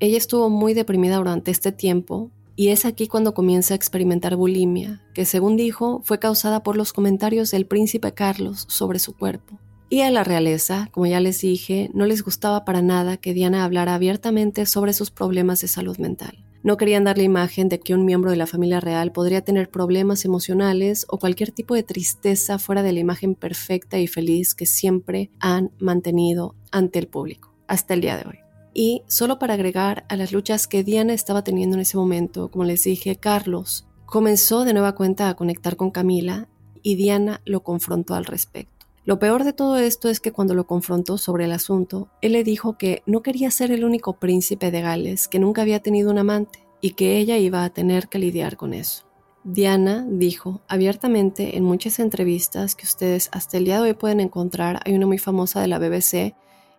[0.00, 5.02] Ella estuvo muy deprimida durante este tiempo y es aquí cuando comienza a experimentar bulimia,
[5.14, 9.58] que según dijo fue causada por los comentarios del príncipe Carlos sobre su cuerpo.
[9.92, 13.64] Y a la realeza, como ya les dije, no les gustaba para nada que Diana
[13.64, 16.44] hablara abiertamente sobre sus problemas de salud mental.
[16.62, 19.68] No querían dar la imagen de que un miembro de la familia real podría tener
[19.68, 24.64] problemas emocionales o cualquier tipo de tristeza fuera de la imagen perfecta y feliz que
[24.64, 28.38] siempre han mantenido ante el público, hasta el día de hoy.
[28.72, 32.62] Y solo para agregar a las luchas que Diana estaba teniendo en ese momento, como
[32.62, 36.48] les dije, Carlos comenzó de nueva cuenta a conectar con Camila
[36.80, 38.79] y Diana lo confrontó al respecto.
[39.04, 42.44] Lo peor de todo esto es que cuando lo confrontó sobre el asunto, él le
[42.44, 46.18] dijo que no quería ser el único príncipe de Gales, que nunca había tenido un
[46.18, 49.04] amante y que ella iba a tener que lidiar con eso.
[49.42, 54.80] Diana dijo abiertamente en muchas entrevistas que ustedes hasta el día de hoy pueden encontrar,
[54.84, 56.34] hay una muy famosa de la BBC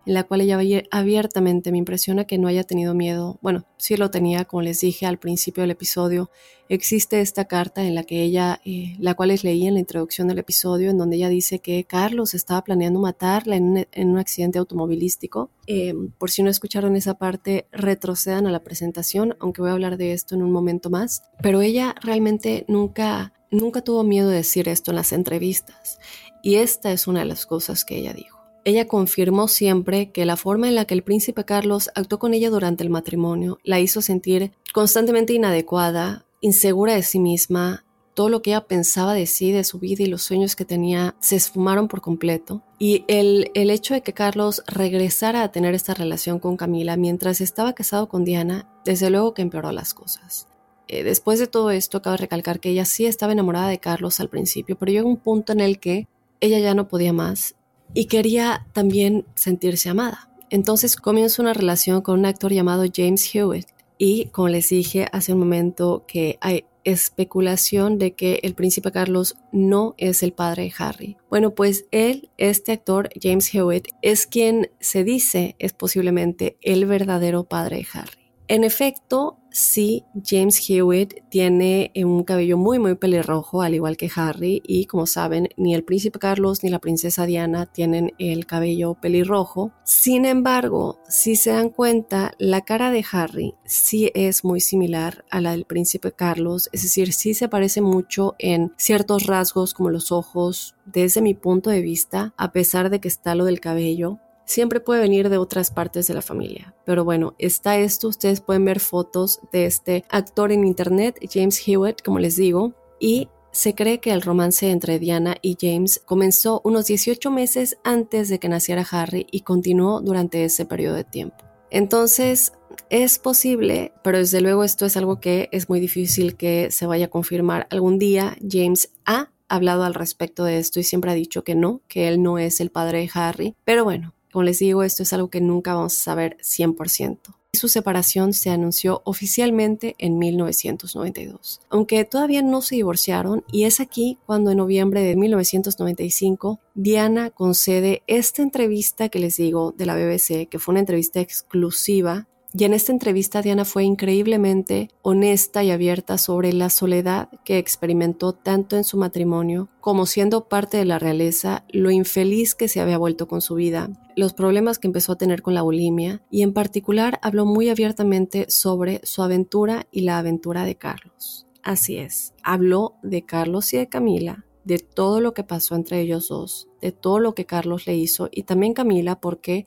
[0.06, 0.58] en la cual ella
[0.90, 3.38] abiertamente me impresiona que no haya tenido miedo.
[3.42, 6.30] Bueno, sí lo tenía, como les dije al principio del episodio.
[6.68, 10.28] Existe esta carta en la que ella, eh, la cual les leí en la introducción
[10.28, 15.50] del episodio, en donde ella dice que Carlos estaba planeando matarla en un, accidente automovilístico.
[15.66, 19.98] Em, por si no escucharon esa parte, retrocedan a la presentación, aunque voy a hablar
[19.98, 21.22] de esto en un momento más.
[21.42, 25.98] Pero ella realmente nunca, nunca tuvo miedo de decir esto en las entrevistas.
[26.42, 28.31] Y esta es una de las cosas que ella dijo.
[28.64, 32.48] Ella confirmó siempre que la forma en la que el príncipe Carlos actuó con ella
[32.48, 38.50] durante el matrimonio la hizo sentir constantemente inadecuada, insegura de sí misma, todo lo que
[38.50, 42.02] ella pensaba de sí, de su vida y los sueños que tenía se esfumaron por
[42.02, 42.62] completo.
[42.78, 47.40] Y el, el, hecho de que Carlos regresara a tener esta relación con Camila mientras
[47.40, 50.46] estaba casado con Diana, desde luego que empeoró las cosas.
[50.88, 54.28] Eh, después de todo esto, cabe recalcar que ella sí estaba enamorada de Carlos al
[54.28, 56.06] principio, pero llegó un punto en el que
[56.40, 57.54] ella ya no podía más
[57.94, 60.28] y quería también sentirse amada.
[60.50, 65.32] Entonces comienza una relación con un actor llamado James Hewitt y como les dije hace
[65.32, 70.72] un momento que hay especulación de que el príncipe Carlos no es el padre de
[70.78, 71.16] Harry.
[71.30, 77.44] Bueno, pues él, este actor James Hewitt, es quien se dice es posiblemente el verdadero
[77.44, 78.32] padre de Harry.
[78.48, 84.62] En efecto, sí, James Hewitt tiene un cabello muy, muy pelirrojo, al igual que Harry,
[84.66, 89.72] y como saben, ni el príncipe Carlos ni la princesa Diana tienen el cabello pelirrojo.
[89.84, 95.40] Sin embargo, si se dan cuenta, la cara de Harry sí es muy similar a
[95.40, 100.12] la del príncipe Carlos, es decir, sí se parece mucho en ciertos rasgos como los
[100.12, 104.80] ojos, desde mi punto de vista, a pesar de que está lo del cabello siempre
[104.80, 106.74] puede venir de otras partes de la familia.
[106.84, 112.02] Pero bueno, está esto, ustedes pueden ver fotos de este actor en internet, James Hewitt,
[112.02, 116.86] como les digo, y se cree que el romance entre Diana y James comenzó unos
[116.86, 121.36] 18 meses antes de que naciera Harry y continuó durante ese periodo de tiempo.
[121.70, 122.52] Entonces,
[122.90, 127.06] es posible, pero desde luego esto es algo que es muy difícil que se vaya
[127.06, 128.36] a confirmar algún día.
[128.46, 132.22] James ha hablado al respecto de esto y siempre ha dicho que no, que él
[132.22, 133.54] no es el padre de Harry.
[133.64, 137.18] Pero bueno, como les digo, esto es algo que nunca vamos a saber 100%.
[137.54, 144.18] Su separación se anunció oficialmente en 1992, aunque todavía no se divorciaron y es aquí
[144.24, 150.48] cuando en noviembre de 1995 Diana concede esta entrevista que les digo de la BBC,
[150.48, 156.18] que fue una entrevista exclusiva y en esta entrevista Diana fue increíblemente honesta y abierta
[156.18, 161.64] sobre la soledad que experimentó tanto en su matrimonio como siendo parte de la realeza,
[161.70, 165.40] lo infeliz que se había vuelto con su vida, los problemas que empezó a tener
[165.40, 170.64] con la bulimia y en particular habló muy abiertamente sobre su aventura y la aventura
[170.64, 171.46] de Carlos.
[171.62, 176.28] Así es, habló de Carlos y de Camila, de todo lo que pasó entre ellos
[176.28, 179.66] dos, de todo lo que Carlos le hizo y también Camila porque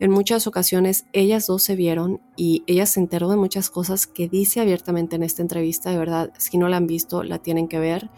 [0.00, 4.28] en muchas ocasiones ellas dos se vieron y ella se enteró de muchas cosas que
[4.28, 5.90] dice abiertamente en esta entrevista.
[5.90, 8.10] De verdad, si no la han visto, la tienen que ver.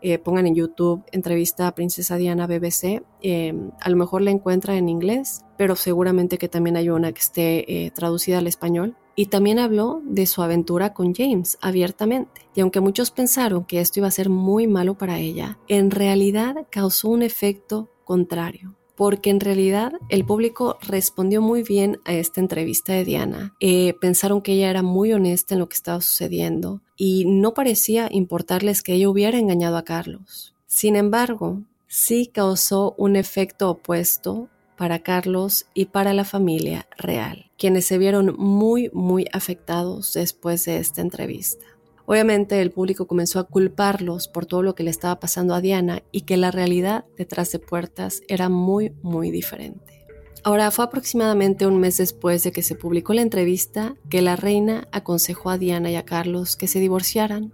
[0.00, 3.02] Eh, pongan en YouTube entrevista a Princesa Diana BBC.
[3.20, 7.20] Eh, a lo mejor la encuentran en inglés, pero seguramente que también hay una que
[7.20, 8.96] esté eh, traducida al español.
[9.14, 12.48] Y también habló de su aventura con James abiertamente.
[12.54, 16.66] Y aunque muchos pensaron que esto iba a ser muy malo para ella, en realidad
[16.70, 22.94] causó un efecto contrario porque en realidad el público respondió muy bien a esta entrevista
[22.94, 23.54] de Diana.
[23.60, 28.08] Eh, pensaron que ella era muy honesta en lo que estaba sucediendo y no parecía
[28.10, 30.52] importarles que ella hubiera engañado a Carlos.
[30.66, 37.86] Sin embargo, sí causó un efecto opuesto para Carlos y para la familia real, quienes
[37.86, 41.64] se vieron muy, muy afectados después de esta entrevista.
[42.10, 46.02] Obviamente el público comenzó a culparlos por todo lo que le estaba pasando a Diana
[46.10, 50.06] y que la realidad detrás de puertas era muy, muy diferente.
[50.42, 54.88] Ahora fue aproximadamente un mes después de que se publicó la entrevista que la reina
[54.90, 57.52] aconsejó a Diana y a Carlos que se divorciaran.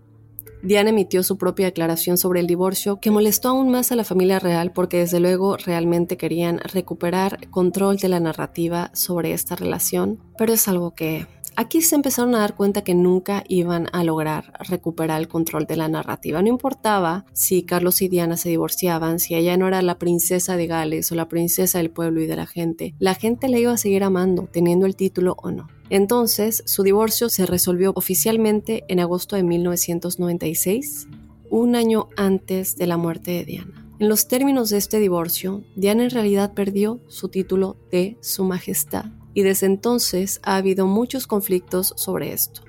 [0.63, 4.39] Diana emitió su propia declaración sobre el divorcio que molestó aún más a la familia
[4.39, 10.53] real porque desde luego realmente querían recuperar control de la narrativa sobre esta relación, pero
[10.53, 15.21] es algo que Aquí se empezaron a dar cuenta que nunca iban a lograr recuperar
[15.21, 16.43] el control de la narrativa.
[16.43, 20.67] No importaba si Carlos y Diana se divorciaban, si ella no era la princesa de
[20.67, 22.95] Gales o la princesa del pueblo y de la gente.
[22.99, 25.69] La gente le iba a seguir amando, teniendo el título o no.
[25.91, 31.07] Entonces, su divorcio se resolvió oficialmente en agosto de 1996,
[31.51, 33.89] un año antes de la muerte de Diana.
[34.01, 39.05] En los términos de este divorcio, Diana en realidad perdió su título de Su Majestad
[39.35, 42.63] y desde entonces ha habido muchos conflictos sobre esto.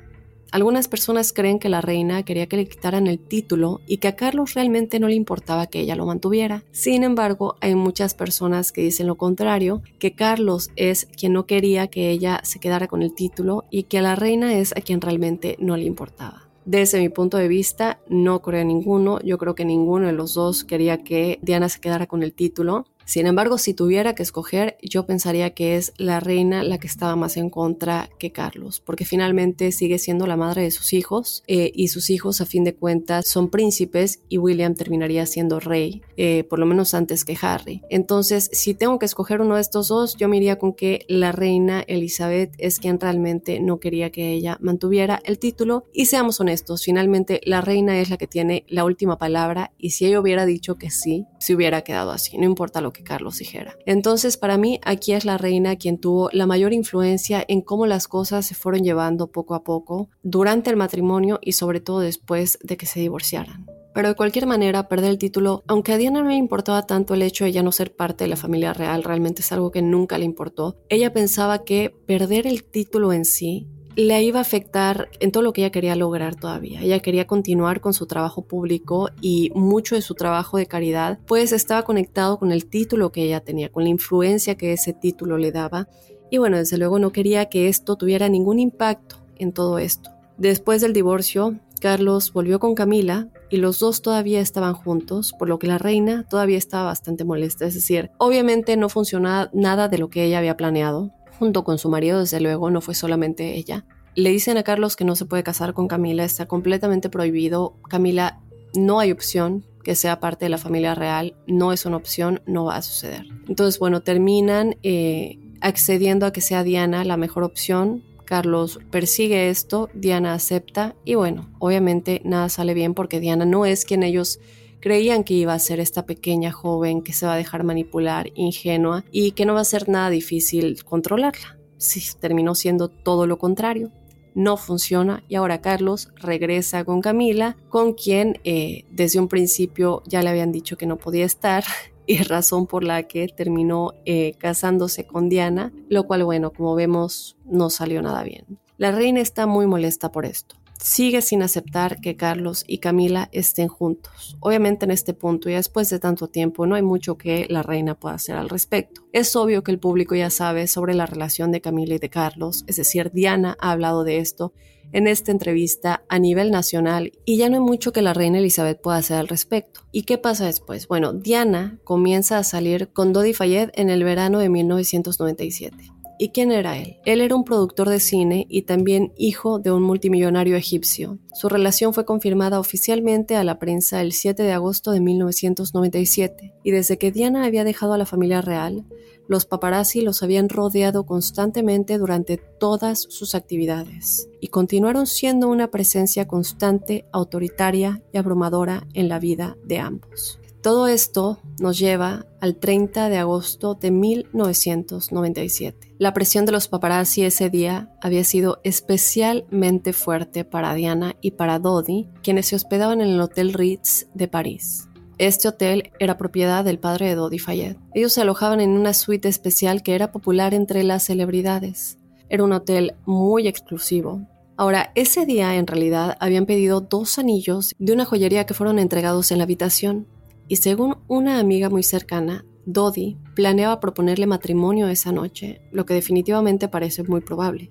[0.52, 4.16] Algunas personas creen que la reina quería que le quitaran el título y que a
[4.16, 6.64] Carlos realmente no le importaba que ella lo mantuviera.
[6.72, 11.88] Sin embargo, hay muchas personas que dicen lo contrario, que Carlos es quien no quería
[11.88, 15.02] que ella se quedara con el título y que a la reina es a quien
[15.02, 16.48] realmente no le importaba.
[16.64, 19.20] Desde mi punto de vista, no creo en ninguno.
[19.22, 22.88] Yo creo que ninguno de los dos quería que Diana se quedara con el título.
[23.06, 27.16] Sin embargo, si tuviera que escoger, yo pensaría que es la reina la que estaba
[27.16, 31.72] más en contra que Carlos, porque finalmente sigue siendo la madre de sus hijos eh,
[31.74, 36.44] y sus hijos a fin de cuentas son príncipes y William terminaría siendo rey, eh,
[36.46, 37.82] por lo menos antes que Harry.
[37.90, 41.32] Entonces, si tengo que escoger uno de estos dos, yo me iría con que la
[41.32, 46.84] reina Elizabeth es quien realmente no quería que ella mantuviera el título y seamos honestos,
[46.84, 50.76] finalmente la reina es la que tiene la última palabra y si ella hubiera dicho
[50.76, 53.78] que sí, se hubiera quedado así, no importa lo que Carlos dijera.
[53.86, 58.08] Entonces, para mí, aquí es la reina quien tuvo la mayor influencia en cómo las
[58.08, 62.78] cosas se fueron llevando poco a poco durante el matrimonio y sobre todo después de
[62.78, 63.66] que se divorciaran.
[63.94, 67.22] Pero de cualquier manera, perder el título, aunque a Diana no le importaba tanto el
[67.22, 70.18] hecho de ya no ser parte de la familia real, realmente es algo que nunca
[70.18, 75.32] le importó, ella pensaba que perder el título en sí le iba a afectar en
[75.32, 76.82] todo lo que ella quería lograr todavía.
[76.82, 81.52] Ella quería continuar con su trabajo público y mucho de su trabajo de caridad pues
[81.52, 85.52] estaba conectado con el título que ella tenía, con la influencia que ese título le
[85.52, 85.88] daba.
[86.30, 90.12] Y bueno, desde luego no quería que esto tuviera ningún impacto en todo esto.
[90.38, 95.60] Después del divorcio, Carlos volvió con Camila y los dos todavía estaban juntos, por lo
[95.60, 97.66] que la reina todavía estaba bastante molesta.
[97.66, 101.90] Es decir, obviamente no funcionaba nada de lo que ella había planeado junto con su
[101.90, 103.86] marido, desde luego, no fue solamente ella.
[104.16, 107.76] Le dicen a Carlos que no se puede casar con Camila, está completamente prohibido.
[107.90, 108.42] Camila,
[108.74, 109.66] no hay opción.
[109.84, 113.28] que sea parte de la familia real, no es una opción, no va a suceder.
[113.48, 118.04] Entonces, bueno, terminan eh, accediendo a que sea Diana la mejor opción.
[118.26, 123.86] Carlos persigue esto, Diana acepta y bueno, obviamente nada sale bien porque Diana no es
[123.86, 124.40] quien ellos
[124.86, 129.04] creían que iba a ser esta pequeña joven que se va a dejar manipular, ingenua
[129.12, 131.58] y que no va a ser nada difícil controlarla.
[131.78, 133.92] Sí, terminó siendo todo lo contrario
[134.36, 140.22] no funciona y ahora Carlos regresa con Camila, con quien eh, desde un principio ya
[140.22, 141.64] le habían dicho que no podía estar
[142.06, 147.38] y razón por la que terminó eh, casándose con Diana, lo cual bueno, como vemos,
[147.46, 148.60] no salió nada bien.
[148.78, 153.68] La reina está muy molesta por esto sigue sin aceptar que Carlos y Camila estén
[153.68, 154.38] juntos.
[154.40, 157.96] Obviamente en este punto y después de tanto tiempo no hay mucho que la reina
[157.96, 159.02] pueda hacer al respecto.
[159.12, 162.64] Es obvio que el público ya sabe sobre la relación de Camila y de Carlos,
[162.68, 164.54] es decir, Diana ha hablado de esto
[164.92, 168.82] en esta entrevista a nivel nacional y ya no hay mucho que la reina Elizabeth
[168.82, 169.82] pueda hacer al respecto.
[169.92, 170.88] ¿Y qué pasa después?
[170.88, 175.95] Bueno, Diana comienza a salir con Dodi Fayed en el verano de 1997.
[176.18, 176.98] ¿Y quién era él?
[177.06, 181.20] Él era un productor de cine y también hijo de un multimillonario egipcio.
[181.34, 186.72] Su relación fue confirmada oficialmente a la prensa el 7 de agosto de 1997, y
[186.72, 188.86] desde que Diana había dejado a la familia real,
[189.28, 196.28] los paparazzi los habían rodeado constantemente durante todas sus actividades, y continuaron siendo una presencia
[196.28, 200.40] constante, autoritaria y abrumadora en la vida de ambos.
[200.66, 205.94] Todo esto nos lleva al 30 de agosto de 1997.
[206.00, 211.60] La presión de los paparazzi ese día había sido especialmente fuerte para Diana y para
[211.60, 214.90] Dodi, quienes se hospedaban en el Hotel Ritz de París.
[215.20, 217.78] Este hotel era propiedad del padre de Dodi Fayette.
[217.94, 222.00] Ellos se alojaban en una suite especial que era popular entre las celebridades.
[222.28, 227.92] Era un hotel muy exclusivo, Ahora, ese día en realidad habían pedido dos anillos de
[227.92, 230.08] una joyería que fueron entregados en la habitación
[230.48, 236.68] y según una amiga muy cercana, Dodi planeaba proponerle matrimonio esa noche, lo que definitivamente
[236.68, 237.70] parece muy probable.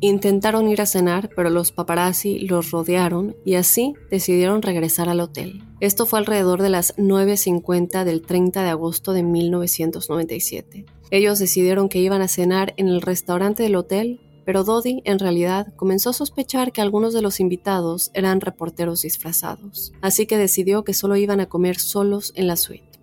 [0.00, 5.64] Intentaron ir a cenar, pero los paparazzi los rodearon y así decidieron regresar al hotel.
[5.80, 10.86] Esto fue alrededor de las 9.50 del 30 de agosto de 1997.
[11.10, 15.74] Ellos decidieron que iban a cenar en el restaurante del hotel pero Dodi en realidad
[15.76, 20.94] comenzó a sospechar que algunos de los invitados eran reporteros disfrazados, así que decidió que
[20.94, 22.98] solo iban a comer solos en la suite.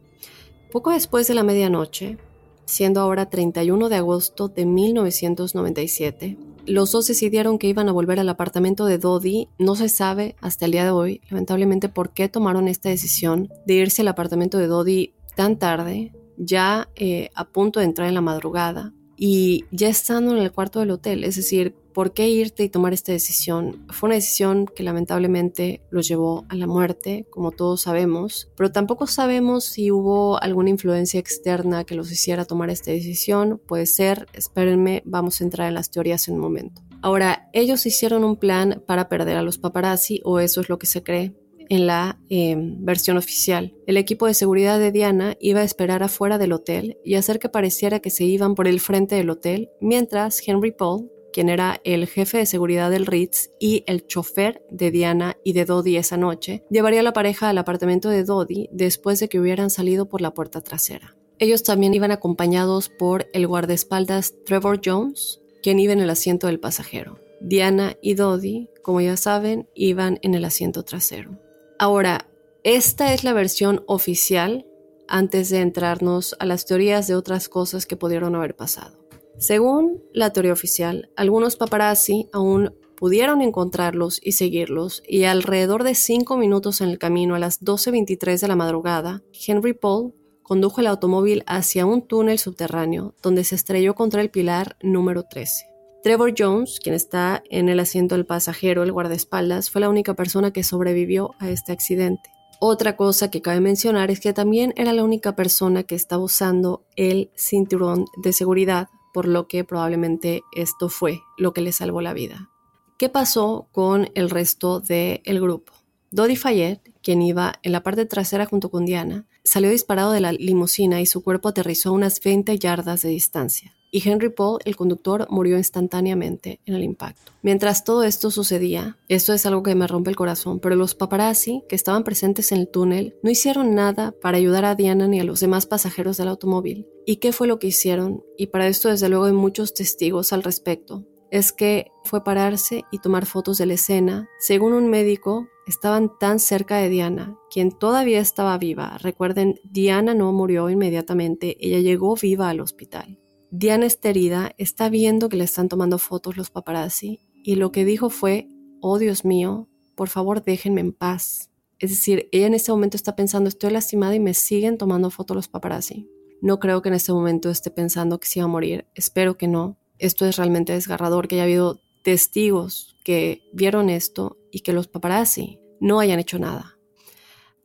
[0.71, 2.17] Poco después de la medianoche,
[2.65, 6.35] siendo ahora 31 de agosto de 1997,
[6.65, 9.47] los dos decidieron que iban a volver al apartamento de Dodi.
[9.59, 13.75] No se sabe hasta el día de hoy, lamentablemente, por qué tomaron esta decisión de
[13.75, 18.21] irse al apartamento de Dodi tan tarde, ya eh, a punto de entrar en la
[18.21, 22.69] madrugada y ya estando en el cuarto del hotel, es decir, ¿por qué irte y
[22.69, 23.85] tomar esta decisión?
[23.89, 29.07] Fue una decisión que lamentablemente los llevó a la muerte, como todos sabemos, pero tampoco
[29.07, 33.61] sabemos si hubo alguna influencia externa que los hiciera tomar esta decisión.
[33.65, 36.81] Puede ser, espérenme, vamos a entrar en las teorías en un momento.
[37.01, 40.87] Ahora, ellos hicieron un plan para perder a los paparazzi, o eso es lo que
[40.87, 41.33] se cree,
[41.69, 43.73] en la em, versión oficial.
[43.87, 47.49] El equipo de seguridad de Diana iba a esperar afuera del hotel y hacer que
[47.49, 52.07] pareciera que se iban por el frente del hotel, mientras Henry Paul, quien era el
[52.07, 56.63] jefe de seguridad del Ritz y el chofer de Diana y de Dodi esa noche,
[56.69, 60.33] llevaría a la pareja al apartamento de Dodi después de que hubieran salido por la
[60.33, 61.17] puerta trasera.
[61.37, 66.61] Ellos también iban acompañados por el guardaespaldas Trevor Jones, quien iba en el asiento del
[66.61, 67.19] pasajero.
[67.41, 71.37] Diana y Dodi, como ya saben, iban en el asiento trasero.
[71.77, 72.27] Ahora,
[72.63, 74.65] esta es la versión oficial
[75.07, 78.97] antes de entrarnos a las teorías de otras cosas que pudieron haber pasado.
[79.37, 86.37] Según la teoría oficial, algunos paparazzi aún pudieron encontrarlos y seguirlos, y alrededor de cinco
[86.37, 91.43] minutos en el camino a las 12.23 de la madrugada, Henry Paul condujo el automóvil
[91.45, 95.74] hacia un túnel subterráneo donde se estrelló contra el pilar número 13.
[96.05, 100.53] Trevor Jones, quien está en el asiento del pasajero, el guardaespaldas, fue la única persona
[100.53, 102.29] que sobrevivió a este accidente.
[102.59, 106.85] Otra cosa que cabe mencionar es que también era la única persona que estaba usando
[106.95, 112.13] el cinturón de seguridad, por lo que probablemente esto fue lo que le salvó la
[112.13, 112.51] vida.
[112.99, 115.73] ¿Qué pasó con el resto del grupo?
[116.11, 120.33] Dodi Fayette, quien iba en la parte trasera junto con Diana, salió disparado de la
[120.33, 124.75] limusina y su cuerpo aterrizó a unas 20 yardas de distancia y Henry Paul, el
[124.75, 127.31] conductor, murió instantáneamente en el impacto.
[127.41, 131.63] Mientras todo esto sucedía, esto es algo que me rompe el corazón, pero los paparazzi
[131.69, 135.23] que estaban presentes en el túnel no hicieron nada para ayudar a Diana ni a
[135.23, 136.85] los demás pasajeros del automóvil.
[137.05, 138.21] ¿Y qué fue lo que hicieron?
[138.37, 141.05] Y para esto desde luego hay muchos testigos al respecto.
[141.31, 144.27] es que fue pararse y tomar fotos de la escena.
[144.39, 148.97] Según un médico, estaban tan cerca de Diana, quien todavía estaba viva.
[148.97, 153.19] Recuerden, Diana no murió inmediatamente, ella llegó viva al hospital.
[153.57, 157.85] Diana está herida, está viendo que le están tomando fotos los paparazzi y lo que
[157.85, 158.49] dijo fue,
[158.81, 161.51] oh Dios mío, por favor déjenme en paz.
[161.79, 165.37] Es decir, ella en este momento está pensando, estoy lastimada y me siguen tomando fotos
[165.37, 166.09] los paparazzi.
[166.41, 169.47] No creo que en este momento esté pensando que se iba a morir, espero que
[169.47, 169.77] no.
[169.99, 175.59] Esto es realmente desgarrador, que haya habido testigos que vieron esto y que los paparazzi
[175.79, 176.77] no hayan hecho nada.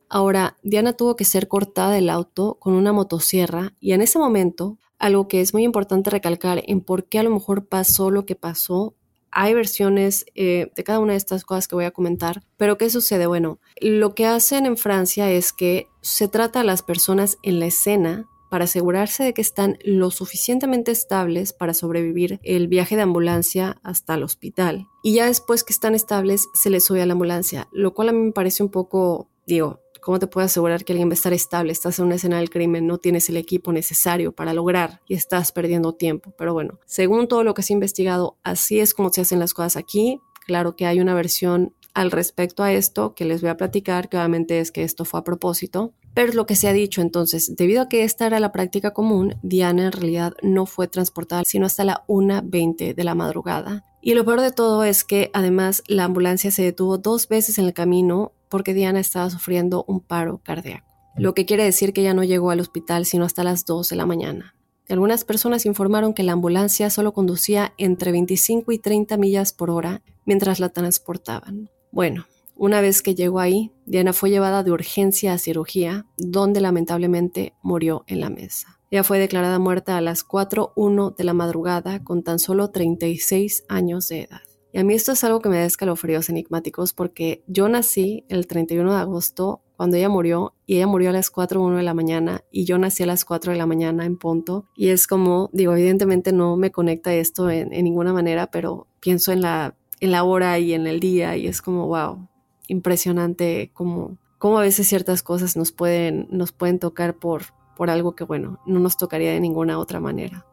[0.07, 4.77] Ahora, Diana tuvo que ser cortada del auto con una motosierra y en ese momento,
[5.01, 8.35] algo que es muy importante recalcar en por qué a lo mejor pasó lo que
[8.35, 8.95] pasó,
[9.31, 12.89] hay versiones eh, de cada una de estas cosas que voy a comentar, pero ¿qué
[12.89, 13.25] sucede?
[13.25, 17.65] Bueno, lo que hacen en Francia es que se trata a las personas en la
[17.65, 23.79] escena para asegurarse de que están lo suficientemente estables para sobrevivir el viaje de ambulancia
[23.81, 24.87] hasta el hospital.
[25.03, 28.11] Y ya después que están estables, se les sube a la ambulancia, lo cual a
[28.11, 31.31] mí me parece un poco, digo, ¿Cómo te puedes asegurar que alguien va a estar
[31.31, 31.71] estable?
[31.71, 35.51] Estás en una escena del crimen, no tienes el equipo necesario para lograr y estás
[35.51, 36.33] perdiendo tiempo.
[36.39, 39.53] Pero bueno, según todo lo que se ha investigado, así es como se hacen las
[39.53, 40.19] cosas aquí.
[40.47, 44.17] Claro que hay una versión al respecto a esto que les voy a platicar, que
[44.17, 45.93] obviamente es que esto fue a propósito.
[46.15, 49.35] Pero lo que se ha dicho entonces, debido a que esta era la práctica común,
[49.43, 53.85] Diana en realidad no fue transportada sino hasta la 1.20 de la madrugada.
[54.01, 57.65] Y lo peor de todo es que además la ambulancia se detuvo dos veces en
[57.65, 60.85] el camino porque Diana estaba sufriendo un paro cardíaco,
[61.15, 63.95] lo que quiere decir que ella no llegó al hospital sino hasta las 2 de
[63.95, 64.53] la mañana.
[64.89, 70.01] Algunas personas informaron que la ambulancia solo conducía entre 25 y 30 millas por hora
[70.25, 71.69] mientras la transportaban.
[71.91, 72.25] Bueno,
[72.55, 78.03] una vez que llegó ahí, Diana fue llevada de urgencia a cirugía, donde lamentablemente murió
[78.05, 78.79] en la mesa.
[78.91, 84.09] Ella fue declarada muerta a las 4.1 de la madrugada con tan solo 36 años
[84.09, 84.41] de edad.
[84.73, 88.47] Y a mí esto es algo que me da escalofríos enigmáticos porque yo nací el
[88.47, 92.43] 31 de agosto cuando ella murió y ella murió a las 4.1 de la mañana
[92.51, 95.73] y yo nací a las 4 de la mañana en punto y es como, digo,
[95.73, 100.57] evidentemente no me conecta esto en, ninguna manera, pero pienso en la, en la hora
[100.59, 102.29] y en el día y es como, wow,
[102.67, 107.45] impresionante como, como a veces ciertas cosas nos pueden, nos pueden tocar por,
[107.75, 110.45] por algo que, bueno, no nos tocaría de ninguna otra manera.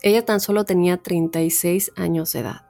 [0.00, 2.67] Ella tan solo tenía 36 años de edad.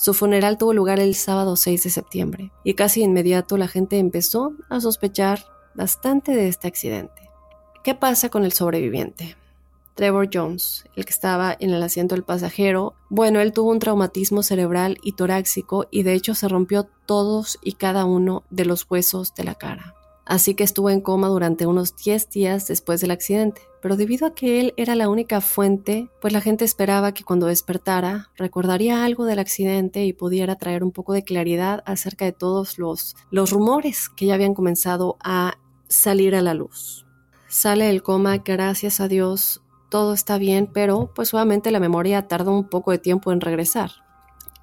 [0.00, 4.54] Su funeral tuvo lugar el sábado 6 de septiembre y casi inmediato la gente empezó
[4.70, 5.44] a sospechar
[5.74, 7.28] bastante de este accidente.
[7.84, 9.36] ¿Qué pasa con el sobreviviente?
[9.96, 14.42] Trevor Jones, el que estaba en el asiento del pasajero, bueno, él tuvo un traumatismo
[14.42, 19.34] cerebral y torácico y de hecho se rompió todos y cada uno de los huesos
[19.34, 23.62] de la cara así que estuvo en coma durante unos 10 días después del accidente.
[23.82, 27.46] Pero debido a que él era la única fuente, pues la gente esperaba que cuando
[27.46, 32.78] despertara recordaría algo del accidente y pudiera traer un poco de claridad acerca de todos
[32.78, 35.54] los, los rumores que ya habían comenzado a
[35.88, 37.06] salir a la luz.
[37.48, 42.52] Sale del coma, gracias a Dios, todo está bien, pero pues obviamente la memoria tarda
[42.52, 43.90] un poco de tiempo en regresar.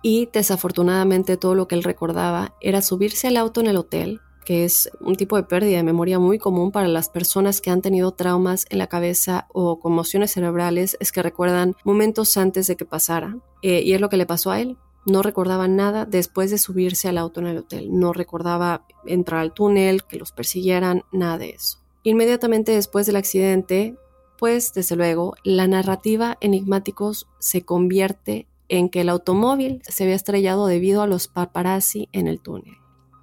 [0.01, 4.63] Y desafortunadamente todo lo que él recordaba era subirse al auto en el hotel, que
[4.63, 8.13] es un tipo de pérdida de memoria muy común para las personas que han tenido
[8.13, 13.35] traumas en la cabeza o conmociones cerebrales, es que recuerdan momentos antes de que pasara.
[13.61, 14.77] Eh, y es lo que le pasó a él.
[15.05, 17.89] No recordaba nada después de subirse al auto en el hotel.
[17.91, 21.79] No recordaba entrar al túnel, que los persiguieran, nada de eso.
[22.03, 23.97] Inmediatamente después del accidente,
[24.39, 30.67] pues desde luego, la narrativa enigmáticos se convierte en que el automóvil se había estrellado
[30.67, 32.77] debido a los paparazzi en el túnel.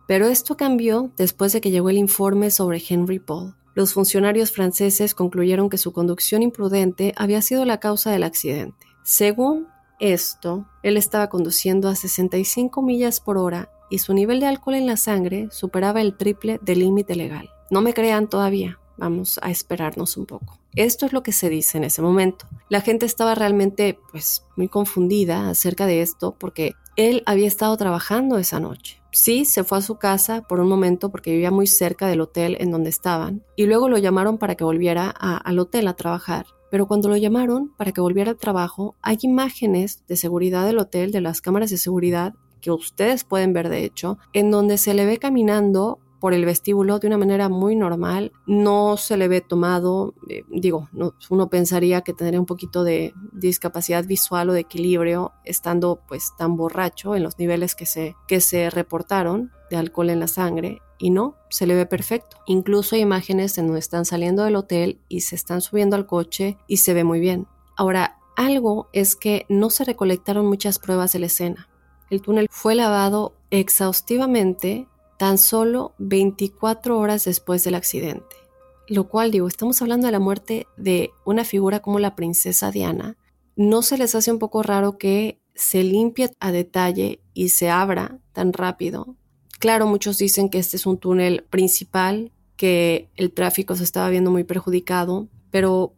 [0.07, 3.55] Pero esto cambió después de que llegó el informe sobre Henry Paul.
[3.75, 8.87] Los funcionarios franceses concluyeron que su conducción imprudente había sido la causa del accidente.
[9.03, 9.67] Según
[10.01, 14.87] esto, él estaba conduciendo a 65 millas por hora y su nivel de alcohol en
[14.87, 17.51] la sangre superaba el triple del límite legal.
[17.71, 20.64] No me crean todavía, vamos a esperarnos un poco.
[20.77, 22.47] Esto es lo que se dice en ese momento.
[22.69, 28.39] La gente estaba realmente pues muy confundida acerca de esto porque él había estado trabajando
[28.39, 29.01] esa noche.
[29.13, 32.57] Sí, se fue a su casa por un momento porque vivía muy cerca del hotel
[32.59, 36.47] en donde estaban y luego lo llamaron para que volviera al hotel a trabajar.
[36.73, 41.13] Pero cuando lo llamaron para que volviera al trabajo, hay imágenes de seguridad del hotel,
[41.13, 45.07] de las cámaras de seguridad, que ustedes pueden ver de hecho, en donde se le
[45.07, 50.15] ve caminando por el vestíbulo de una manera muy normal, no se le ve tomado,
[50.31, 50.89] eh, digo,
[51.29, 56.57] uno pensaría que tendría un poquito de discapacidad visual o de equilibrio estando pues tan
[56.57, 61.11] borracho en los niveles que se, que se reportaron de alcohol en la sangre y
[61.11, 62.39] no, se le ve perfecto.
[62.47, 66.57] Incluso hay imágenes en donde están saliendo del hotel y se están subiendo al coche
[66.67, 67.49] y se ve muy bien.
[67.77, 71.69] Ahora, Algo es que no se recolectaron muchas pruebas de la escena.
[72.09, 74.89] El túnel fue lavado exhaustivamente
[75.25, 78.37] tan solo 24 horas después del accidente.
[78.89, 83.17] Lo cual digo, estamos hablando de la muerte de una figura como la princesa Diana.
[83.57, 88.19] ¿No se les hace un poco raro que se limpie a detalle y se abra
[88.35, 89.17] tan rápido?
[89.61, 94.31] Claro, muchos dicen que este es un túnel principal, que el tráfico se estaba viendo
[94.31, 95.95] muy perjudicado, pero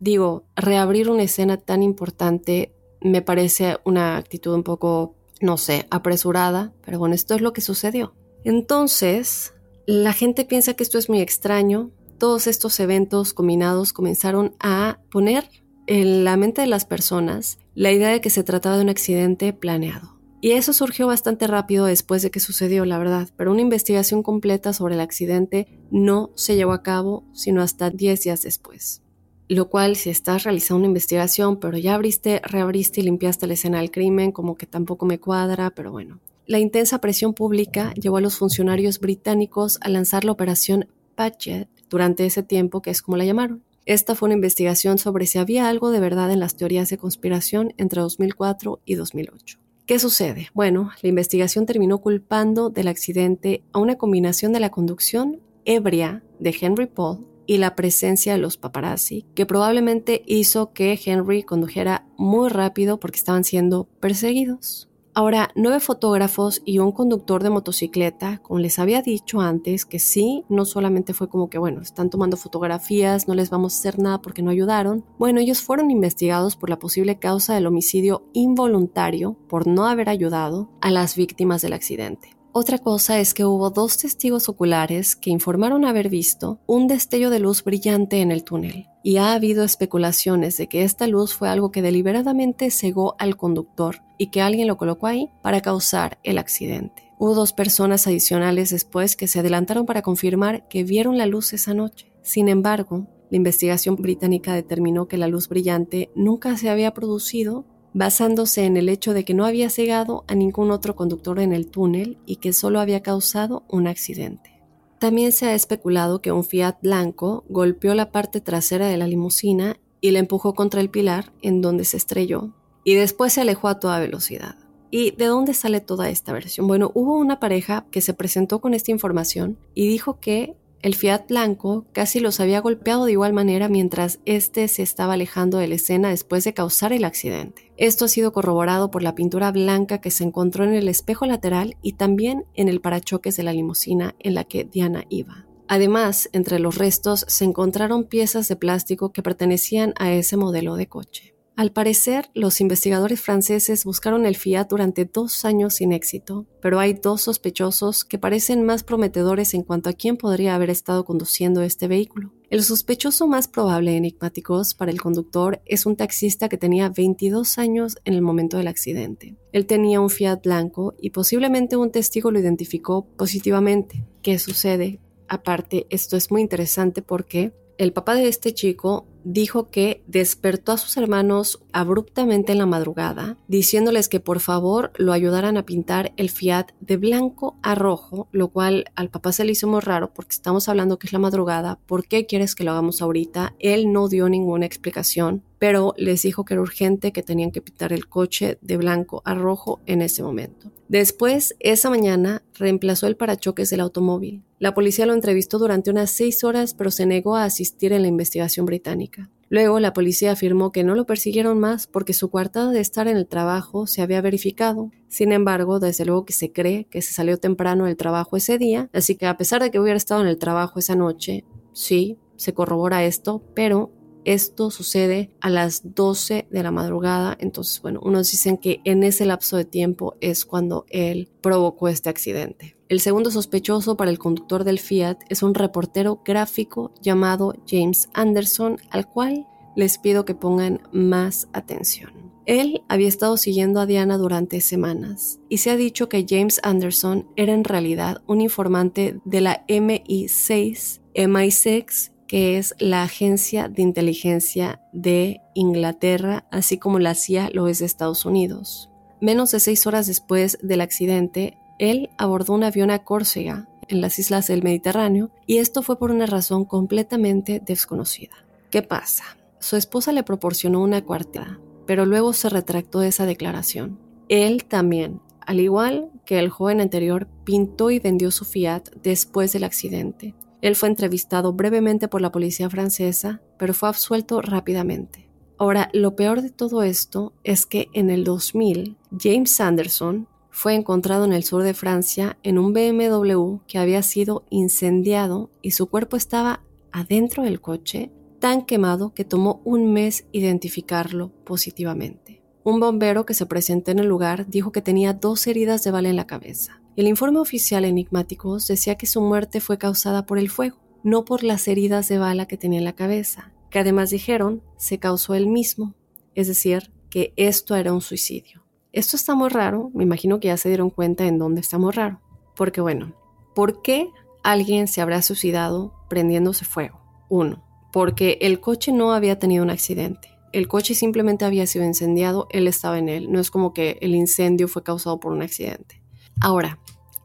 [0.00, 6.72] digo, reabrir una escena tan importante me parece una actitud un poco, no sé, apresurada,
[6.84, 8.12] pero bueno, esto es lo que sucedió.
[8.46, 9.54] Entonces,
[9.88, 11.90] la gente piensa que esto es muy extraño.
[12.16, 15.50] Todos estos eventos combinados comenzaron a poner
[15.88, 19.52] en la mente de las personas la idea de que se trataba de un accidente
[19.52, 20.20] planeado.
[20.40, 24.72] Y eso surgió bastante rápido después de que sucedió, la verdad, pero una investigación completa
[24.72, 29.02] sobre el accidente no se llevó a cabo sino hasta 10 días después.
[29.48, 33.78] Lo cual, si estás realizando una investigación, pero ya abriste, reabriste y limpiaste la escena
[33.78, 36.20] del crimen, como que tampoco me cuadra, pero bueno.
[36.46, 40.86] La intensa presión pública llevó a los funcionarios británicos a lanzar la operación
[41.16, 43.64] Patchett durante ese tiempo, que es como la llamaron.
[43.84, 47.74] Esta fue una investigación sobre si había algo de verdad en las teorías de conspiración
[47.78, 49.58] entre 2004 y 2008.
[49.86, 50.48] ¿Qué sucede?
[50.54, 56.56] Bueno, la investigación terminó culpando del accidente a una combinación de la conducción ebria de
[56.60, 62.50] Henry Paul y la presencia de los paparazzi, que probablemente hizo que Henry condujera muy
[62.50, 64.88] rápido porque estaban siendo perseguidos.
[65.18, 70.44] Ahora, nueve fotógrafos y un conductor de motocicleta, como les había dicho antes, que sí,
[70.50, 74.20] no solamente fue como que, bueno, están tomando fotografías, no les vamos a hacer nada
[74.20, 75.06] porque no ayudaron.
[75.18, 80.68] Bueno, ellos fueron investigados por la posible causa del homicidio involuntario por no haber ayudado
[80.82, 82.35] a las víctimas del accidente.
[82.58, 87.38] Otra cosa es que hubo dos testigos oculares que informaron haber visto un destello de
[87.38, 91.70] luz brillante en el túnel, y ha habido especulaciones de que esta luz fue algo
[91.70, 97.12] que deliberadamente cegó al conductor y que alguien lo colocó ahí para causar el accidente.
[97.18, 101.74] Hubo dos personas adicionales después que se adelantaron para confirmar que vieron la luz esa
[101.74, 102.10] noche.
[102.22, 107.66] Sin embargo, la investigación británica determinó que la luz brillante nunca se había producido
[107.96, 111.68] basándose en el hecho de que no había cegado a ningún otro conductor en el
[111.68, 114.60] túnel y que solo había causado un accidente.
[114.98, 119.78] También se ha especulado que un Fiat blanco golpeó la parte trasera de la limusina
[120.02, 122.52] y la empujó contra el pilar en donde se estrelló
[122.84, 124.56] y después se alejó a toda velocidad.
[124.90, 126.66] ¿Y de dónde sale toda esta versión?
[126.66, 131.26] Bueno, hubo una pareja que se presentó con esta información y dijo que el Fiat
[131.28, 135.74] blanco casi los había golpeado de igual manera mientras éste se estaba alejando de la
[135.76, 137.72] escena después de causar el accidente.
[137.76, 141.76] Esto ha sido corroborado por la pintura blanca que se encontró en el espejo lateral
[141.82, 145.46] y también en el parachoques de la limusina en la que Diana iba.
[145.68, 150.86] Además, entre los restos se encontraron piezas de plástico que pertenecían a ese modelo de
[150.86, 151.35] coche.
[151.56, 156.92] Al parecer, los investigadores franceses buscaron el Fiat durante dos años sin éxito, pero hay
[156.92, 161.88] dos sospechosos que parecen más prometedores en cuanto a quién podría haber estado conduciendo este
[161.88, 162.30] vehículo.
[162.50, 167.96] El sospechoso más probable enigmáticos para el conductor es un taxista que tenía 22 años
[168.04, 169.38] en el momento del accidente.
[169.52, 174.04] Él tenía un Fiat blanco y posiblemente un testigo lo identificó positivamente.
[174.20, 175.00] ¿Qué sucede?
[175.26, 180.78] Aparte, esto es muy interesante porque el papá de este chico dijo que despertó a
[180.78, 186.30] sus hermanos abruptamente en la madrugada, diciéndoles que por favor lo ayudaran a pintar el
[186.30, 190.34] Fiat de blanco a rojo, lo cual al papá se le hizo muy raro porque
[190.34, 193.54] estamos hablando que es la madrugada, ¿por qué quieres que lo hagamos ahorita?
[193.58, 197.92] Él no dio ninguna explicación, pero les dijo que era urgente, que tenían que pintar
[197.92, 200.70] el coche de blanco a rojo en ese momento.
[200.88, 204.44] Después, esa mañana, reemplazó el parachoques del automóvil.
[204.58, 208.08] La policía lo entrevistó durante unas seis horas, pero se negó a asistir en la
[208.08, 209.15] investigación británica.
[209.48, 213.16] Luego, la policía afirmó que no lo persiguieron más porque su coartada de estar en
[213.16, 214.90] el trabajo se había verificado.
[215.08, 218.90] Sin embargo, desde luego que se cree que se salió temprano del trabajo ese día,
[218.92, 222.54] así que a pesar de que hubiera estado en el trabajo esa noche, sí, se
[222.54, 223.90] corrobora esto, pero
[224.26, 229.24] esto sucede a las 12 de la madrugada, entonces bueno, unos dicen que en ese
[229.24, 232.76] lapso de tiempo es cuando él provocó este accidente.
[232.88, 238.78] El segundo sospechoso para el conductor del Fiat es un reportero gráfico llamado James Anderson,
[238.90, 239.46] al cual
[239.76, 242.10] les pido que pongan más atención.
[242.46, 247.28] Él había estado siguiendo a Diana durante semanas y se ha dicho que James Anderson
[247.36, 254.80] era en realidad un informante de la MI6, MI6 que es la agencia de inteligencia
[254.92, 258.90] de Inglaterra, así como la CIA lo es de Estados Unidos.
[259.20, 264.18] Menos de seis horas después del accidente, él abordó un avión a Córcega, en las
[264.18, 268.34] islas del Mediterráneo, y esto fue por una razón completamente desconocida.
[268.70, 269.24] ¿Qué pasa?
[269.58, 273.98] Su esposa le proporcionó una cuarta, pero luego se retractó de esa declaración.
[274.28, 279.64] Él también, al igual que el joven anterior, pintó y vendió su Fiat después del
[279.64, 280.34] accidente.
[280.62, 285.28] Él fue entrevistado brevemente por la policía francesa, pero fue absuelto rápidamente.
[285.58, 291.24] Ahora, lo peor de todo esto es que en el 2000, James Sanderson fue encontrado
[291.24, 296.16] en el sur de Francia en un BMW que había sido incendiado y su cuerpo
[296.16, 302.42] estaba adentro del coche tan quemado que tomó un mes identificarlo positivamente.
[302.64, 306.08] Un bombero que se presentó en el lugar dijo que tenía dos heridas de bala
[306.08, 306.80] en la cabeza.
[306.96, 311.42] El informe oficial enigmáticos decía que su muerte fue causada por el fuego, no por
[311.42, 315.46] las heridas de bala que tenía en la cabeza, que además dijeron se causó él
[315.46, 315.94] mismo,
[316.34, 318.64] es decir, que esto era un suicidio.
[318.92, 321.92] Esto está muy raro, me imagino que ya se dieron cuenta en dónde está muy
[321.92, 322.22] raro,
[322.54, 323.14] porque bueno,
[323.54, 324.08] ¿por qué
[324.42, 327.02] alguien se habrá suicidado prendiéndose fuego?
[327.28, 330.30] Uno, porque el coche no había tenido un accidente.
[330.50, 334.14] El coche simplemente había sido incendiado, él estaba en él, no es como que el
[334.14, 336.05] incendio fue causado por un accidente.
[336.40, 336.78] Ahora,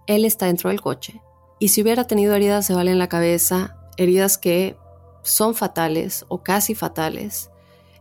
[0.08, 1.22] él está dentro del coche
[1.60, 4.78] y si hubiera tenido heridas de bala en la cabeza, heridas que
[5.24, 7.50] son fatales o casi fatales,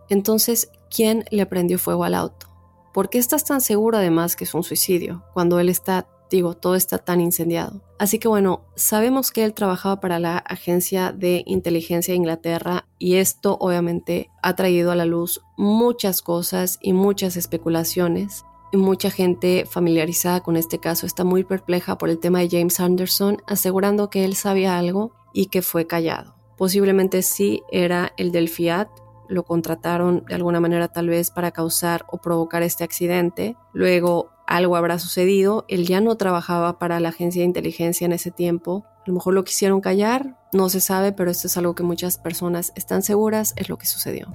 [0.09, 2.49] entonces, ¿quién le prendió fuego al auto?
[2.93, 6.77] ¿Por qué estás tan seguro además que es un suicidio cuando él está digo, todo
[6.77, 7.83] está tan incendiado.
[7.99, 13.17] Así que bueno, sabemos que él trabajaba para la Agencia de Inteligencia de Inglaterra y
[13.17, 18.45] esto obviamente ha traído a la luz muchas cosas y muchas especulaciones.
[18.73, 23.43] Mucha gente familiarizada con este caso está muy perpleja por el tema de James Anderson,
[23.49, 26.37] asegurando que él sabía algo y que fue callado.
[26.57, 28.89] Posiblemente sí era el del Fiat,
[29.29, 33.57] lo contrataron de alguna manera tal vez para causar o provocar este accidente.
[33.73, 38.31] Luego algo habrá sucedido, él ya no trabajaba para la agencia de inteligencia en ese
[38.31, 41.83] tiempo, a lo mejor lo quisieron callar, no se sabe, pero esto es algo que
[41.83, 44.29] muchas personas están seguras es lo que sucedió.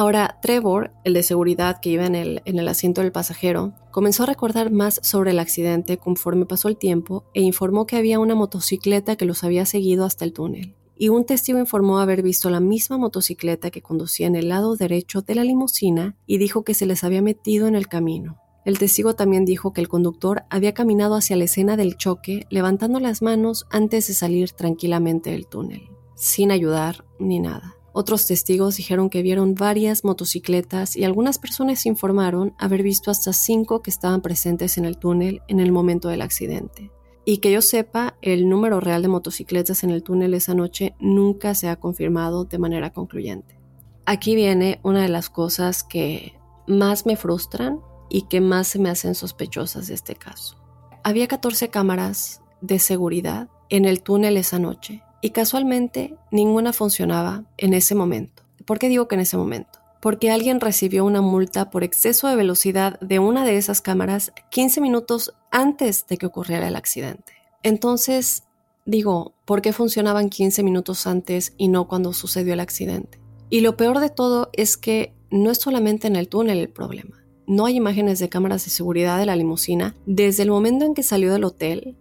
[0.00, 4.22] Ahora, Trevor, el de seguridad que iba en el, en el asiento del pasajero, comenzó
[4.22, 8.34] a recordar más sobre el accidente conforme pasó el tiempo e informó que había una
[8.34, 10.74] motocicleta que los había seguido hasta el túnel.
[10.96, 15.20] Y un testigo informó haber visto la misma motocicleta que conducía en el lado derecho
[15.20, 18.38] de la limusina y dijo que se les había metido en el camino.
[18.64, 23.00] El testigo también dijo que el conductor había caminado hacia la escena del choque levantando
[23.00, 27.76] las manos antes de salir tranquilamente del túnel, sin ayudar ni nada.
[27.92, 33.82] Otros testigos dijeron que vieron varias motocicletas y algunas personas informaron haber visto hasta cinco
[33.82, 36.92] que estaban presentes en el túnel en el momento del accidente.
[37.24, 41.54] Y que yo sepa, el número real de motocicletas en el túnel esa noche nunca
[41.54, 43.58] se ha confirmado de manera concluyente.
[44.06, 46.34] Aquí viene una de las cosas que
[46.66, 50.56] más me frustran y que más se me hacen sospechosas de este caso.
[51.02, 57.74] Había 14 cámaras de seguridad en el túnel esa noche y casualmente ninguna funcionaba en
[57.74, 58.42] ese momento.
[58.64, 59.78] ¿Por qué digo que en ese momento?
[60.00, 64.80] Porque alguien recibió una multa por exceso de velocidad de una de esas cámaras 15
[64.80, 67.34] minutos antes de que ocurriera el accidente.
[67.62, 68.44] Entonces,
[68.86, 73.20] digo, ¿por qué funcionaban 15 minutos antes y no cuando sucedió el accidente?
[73.50, 77.20] Y lo peor de todo es que no es solamente en el túnel el problema
[77.50, 81.02] no hay imágenes de cámaras de seguridad de la limusina desde el momento en que
[81.02, 81.96] salió del hotel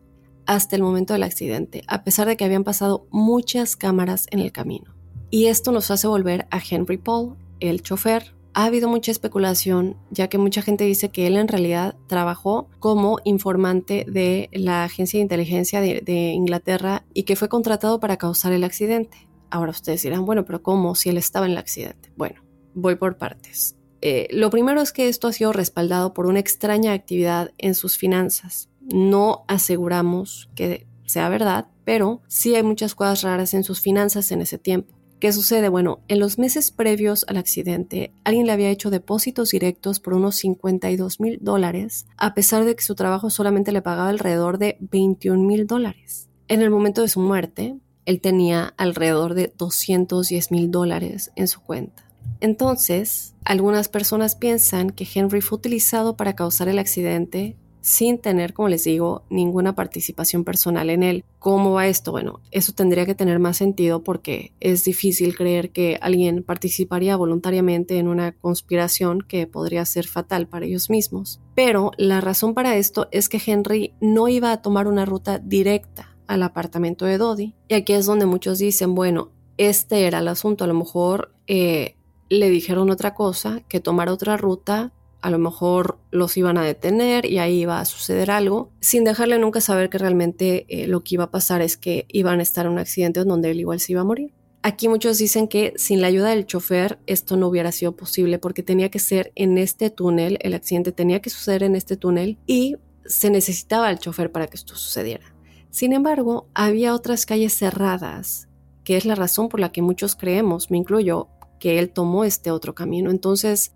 [0.50, 4.52] hasta el momento del accidente, a pesar de que habían pasado muchas cámaras en el
[4.52, 4.96] camino.
[5.30, 8.34] Y esto nos hace volver a Henry Paul, el chofer.
[8.56, 13.20] Ha habido mucha especulación, ya que mucha gente dice que él en realidad trabajó como
[13.26, 18.64] informante de la agencia de inteligencia de, Inglaterra y que fue contratado para causar el
[18.64, 19.30] accidente.
[19.52, 22.12] Ahora ustedes dirán, bueno, pero ¿cómo si él estaba en el accidente?
[22.18, 22.42] Bueno,
[22.74, 23.76] voy por partes.
[24.02, 27.98] Eh, lo primero es que esto ha sido respaldado por una extraña actividad en sus
[27.98, 28.69] finanzas.
[28.94, 34.42] No aseguramos que sea verdad, pero sí hay muchas cosas raras en sus finanzas en
[34.42, 35.00] ese tiempo.
[35.20, 35.68] ¿Qué sucede?
[35.68, 40.38] Bueno, en los meses previos al accidente, alguien le había hecho depósitos directos por unos
[40.38, 45.44] 52 mil dólares, a pesar de que su trabajo solamente le pagaba alrededor de 21
[45.44, 46.30] mil dólares.
[46.48, 47.76] En el momento de su muerte,
[48.06, 52.10] él tenía alrededor de 210 mil dólares en su cuenta.
[52.40, 58.70] Entonces, algunas personas piensan que Henry fue utilizado para causar el accidente sin tener, como
[58.70, 61.24] les digo, ninguna participación personal en él.
[61.40, 62.12] ¿Cómo va esto?
[62.12, 67.98] Bueno, eso tendría que tener más sentido porque es difícil creer que alguien participaría voluntariamente
[67.98, 71.42] en una conspiración que podría ser fatal para ellos mismos.
[71.56, 76.16] Pero la razón para esto es que Henry no iba a tomar una ruta directa
[76.28, 77.56] al apartamento de Dodie.
[77.68, 81.96] Y aquí es donde muchos dicen, bueno, este era el asunto, a lo mejor eh,
[82.30, 87.26] le dijeron otra cosa, que tomar otra ruta, a lo mejor los iban a detener
[87.26, 91.16] y ahí iba a suceder algo, sin dejarle nunca saber que realmente eh, lo que
[91.16, 93.94] iba a pasar es que iban a estar en un accidente donde él igual se
[93.94, 94.34] iba a morir.
[94.62, 98.62] Aquí muchos dicen que sin la ayuda del chofer esto no hubiera sido posible porque
[98.62, 102.76] tenía que ser en este túnel, el accidente tenía que suceder en este túnel y
[103.06, 105.34] se necesitaba el chofer para que esto sucediera.
[105.70, 108.50] Sin embargo, había otras calles cerradas,
[108.84, 112.52] que es la razón por la que muchos creemos, me incluyo, que él tomó este
[112.52, 113.12] otro camino.
[113.12, 113.74] Entonces,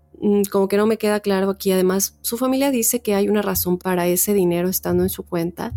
[0.50, 1.72] como que no me queda claro aquí.
[1.72, 5.74] Además, su familia dice que hay una razón para ese dinero estando en su cuenta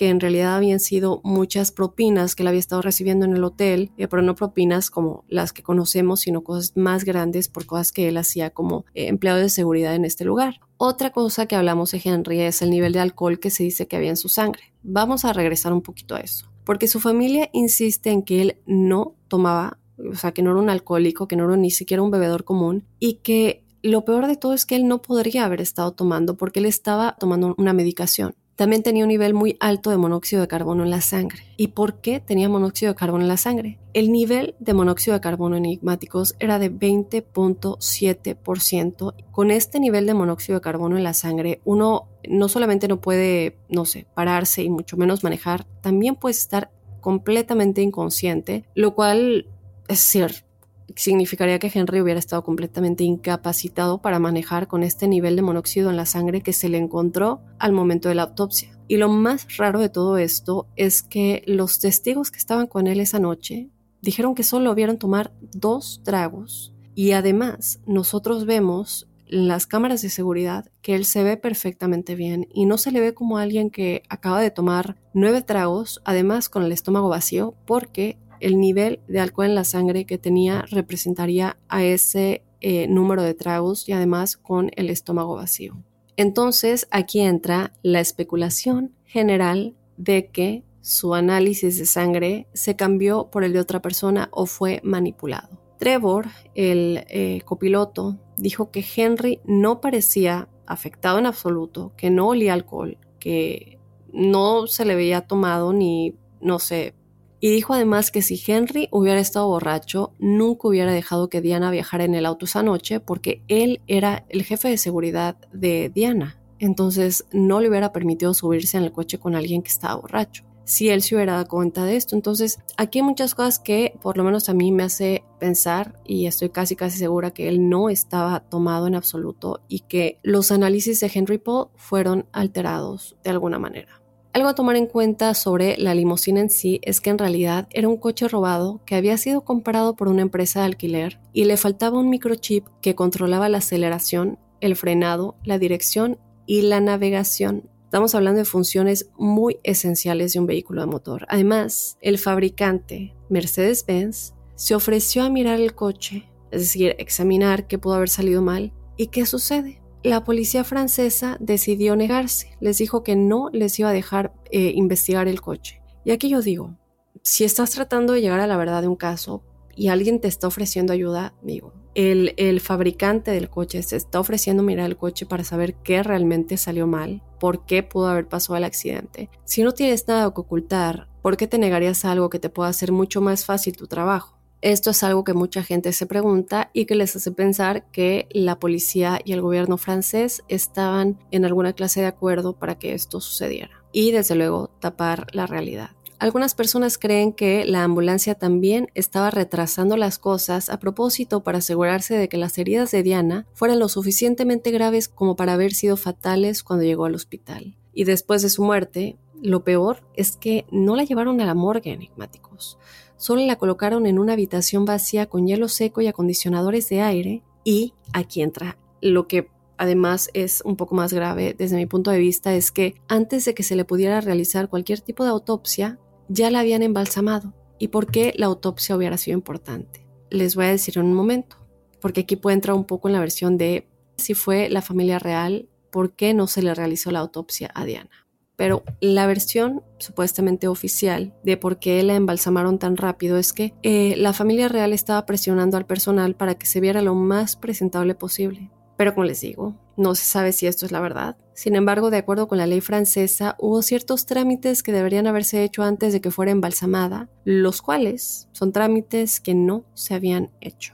[0.00, 3.92] que en realidad habían sido muchas propinas que él había estado recibiendo en el hotel,
[3.98, 8.08] eh, pero no propinas como las que conocemos, sino cosas más grandes por cosas que
[8.08, 10.58] él hacía como eh, empleado de seguridad en este lugar.
[10.78, 13.96] Otra cosa que hablamos de Henry es el nivel de alcohol que se dice que
[13.96, 14.72] había en su sangre.
[14.82, 19.16] Vamos a regresar un poquito a eso, porque su familia insiste en que él no
[19.28, 22.44] tomaba, o sea, que no era un alcohólico, que no era ni siquiera un bebedor
[22.44, 26.36] común y que lo peor de todo es que él no podría haber estado tomando
[26.36, 28.34] porque él estaba tomando una medicación.
[28.60, 31.44] También tenía un nivel muy alto de monóxido de carbono en la sangre.
[31.56, 33.78] ¿Y por qué tenía monóxido de carbono en la sangre?
[33.94, 39.14] El nivel de monóxido de carbono enigmáticos era de 20.7%.
[39.30, 43.56] Con este nivel de monóxido de carbono en la sangre, uno no solamente no puede,
[43.70, 46.70] no sé, pararse y mucho menos manejar, también puede estar
[47.00, 49.46] completamente inconsciente, lo cual
[49.88, 50.49] es cierto
[50.96, 55.96] significaría que Henry hubiera estado completamente incapacitado para manejar con este nivel de monóxido en
[55.96, 58.78] la sangre que se le encontró al momento de la autopsia.
[58.88, 63.00] Y lo más raro de todo esto es que los testigos que estaban con él
[63.00, 63.68] esa noche
[64.02, 70.10] dijeron que solo vieron tomar dos tragos y además nosotros vemos en las cámaras de
[70.10, 74.02] seguridad que él se ve perfectamente bien y no se le ve como alguien que
[74.08, 79.46] acaba de tomar nueve tragos, además con el estómago vacío, porque el nivel de alcohol
[79.46, 84.70] en la sangre que tenía representaría a ese eh, número de tragos y además con
[84.76, 85.76] el estómago vacío.
[86.16, 93.44] Entonces aquí entra la especulación general de que su análisis de sangre se cambió por
[93.44, 95.60] el de otra persona o fue manipulado.
[95.78, 102.52] Trevor, el eh, copiloto, dijo que Henry no parecía afectado en absoluto, que no olía
[102.52, 103.78] alcohol, que
[104.12, 106.94] no se le veía tomado ni, no sé,
[107.40, 112.04] y dijo además que si Henry hubiera estado borracho, nunca hubiera dejado que Diana viajara
[112.04, 116.38] en el auto esa noche porque él era el jefe de seguridad de Diana.
[116.58, 120.44] Entonces no le hubiera permitido subirse en el coche con alguien que estaba borracho.
[120.64, 122.14] Si él se hubiera dado cuenta de esto.
[122.14, 126.26] Entonces aquí hay muchas cosas que por lo menos a mí me hace pensar y
[126.26, 131.00] estoy casi casi segura que él no estaba tomado en absoluto y que los análisis
[131.00, 133.99] de Henry Paul fueron alterados de alguna manera.
[134.32, 137.88] Algo a tomar en cuenta sobre la limusina en sí es que en realidad era
[137.88, 141.98] un coche robado que había sido comprado por una empresa de alquiler y le faltaba
[141.98, 147.68] un microchip que controlaba la aceleración, el frenado, la dirección y la navegación.
[147.86, 151.26] Estamos hablando de funciones muy esenciales de un vehículo de motor.
[151.28, 157.94] Además, el fabricante, Mercedes-Benz, se ofreció a mirar el coche, es decir, examinar qué pudo
[157.94, 163.50] haber salido mal y qué sucede la policía francesa decidió negarse, les dijo que no
[163.52, 165.82] les iba a dejar eh, investigar el coche.
[166.04, 166.76] Y aquí yo digo,
[167.22, 169.42] si estás tratando de llegar a la verdad de un caso
[169.76, 174.86] y alguien te está ofreciendo ayuda, digo, el, fabricante del coche se está ofreciendo mirar
[174.86, 179.28] el coche para saber qué realmente salió mal, por qué pudo haber pasado el accidente.
[179.44, 182.92] Si no tienes nada que ocultar, ¿por qué te negarías algo que te pueda hacer
[182.92, 184.39] mucho más fácil tu trabajo?
[184.62, 188.58] Esto es algo que mucha gente se pregunta y que les hace pensar que la
[188.58, 193.82] policía y el gobierno francés estaban en alguna clase de acuerdo para que esto sucediera.
[193.90, 195.92] Y desde luego tapar la realidad.
[196.18, 202.18] Algunas personas creen que la ambulancia también estaba retrasando las cosas a propósito para asegurarse
[202.18, 206.62] de que las heridas de Diana fueran lo suficientemente graves como para haber sido fatales
[206.62, 207.78] cuando llegó al hospital.
[207.94, 211.92] Y después de su muerte, lo peor es que no la llevaron a la morgue
[211.92, 212.78] enigmáticos
[213.20, 217.92] solo la colocaron en una habitación vacía con hielo seco y acondicionadores de aire y
[218.12, 222.54] aquí entra lo que además es un poco más grave desde mi punto de vista
[222.54, 225.98] es que antes de que se le pudiera realizar cualquier tipo de autopsia
[226.28, 227.54] ya la habían embalsamado.
[227.78, 230.06] ¿Y por qué la autopsia hubiera sido importante?
[230.30, 231.56] Les voy a decir en un momento,
[232.00, 235.68] porque aquí puede entrar un poco en la versión de si fue la familia real,
[235.90, 238.19] por qué no se le realizó la autopsia a Diana.
[238.60, 244.16] Pero la versión supuestamente oficial de por qué la embalsamaron tan rápido es que eh,
[244.18, 248.70] la familia real estaba presionando al personal para que se viera lo más presentable posible.
[248.98, 251.38] Pero como les digo, no se sabe si esto es la verdad.
[251.54, 255.82] Sin embargo, de acuerdo con la ley francesa, hubo ciertos trámites que deberían haberse hecho
[255.82, 260.92] antes de que fuera embalsamada, los cuales son trámites que no se habían hecho.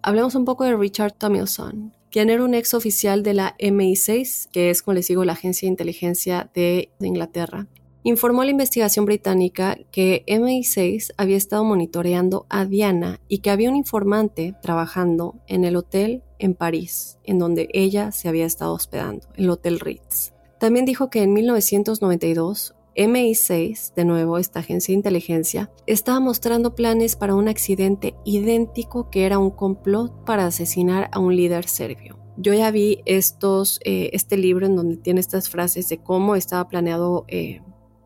[0.00, 4.70] Hablemos un poco de Richard Tomilson, quien era un ex oficial de la MI6, que
[4.70, 7.66] es, como les digo, la agencia de inteligencia de, Inglaterra.
[8.04, 13.68] informó a la investigación británica que MI6 había estado monitoreando a Diana y que había
[13.68, 19.26] un informante trabajando en el hotel en París, en donde ella se había estado hospedando,
[19.34, 20.34] el Hotel Ritz.
[20.60, 27.16] También dijo que en 1992 MI6, de nuevo esta agencia de inteligencia, estaba mostrando planes
[27.16, 32.18] para un accidente idéntico que era un complot para asesinar a un líder serbio.
[32.36, 37.24] Yo ya vi eh, este libro en donde tiene estas frases de cómo estaba planeado
[37.28, 37.62] eh,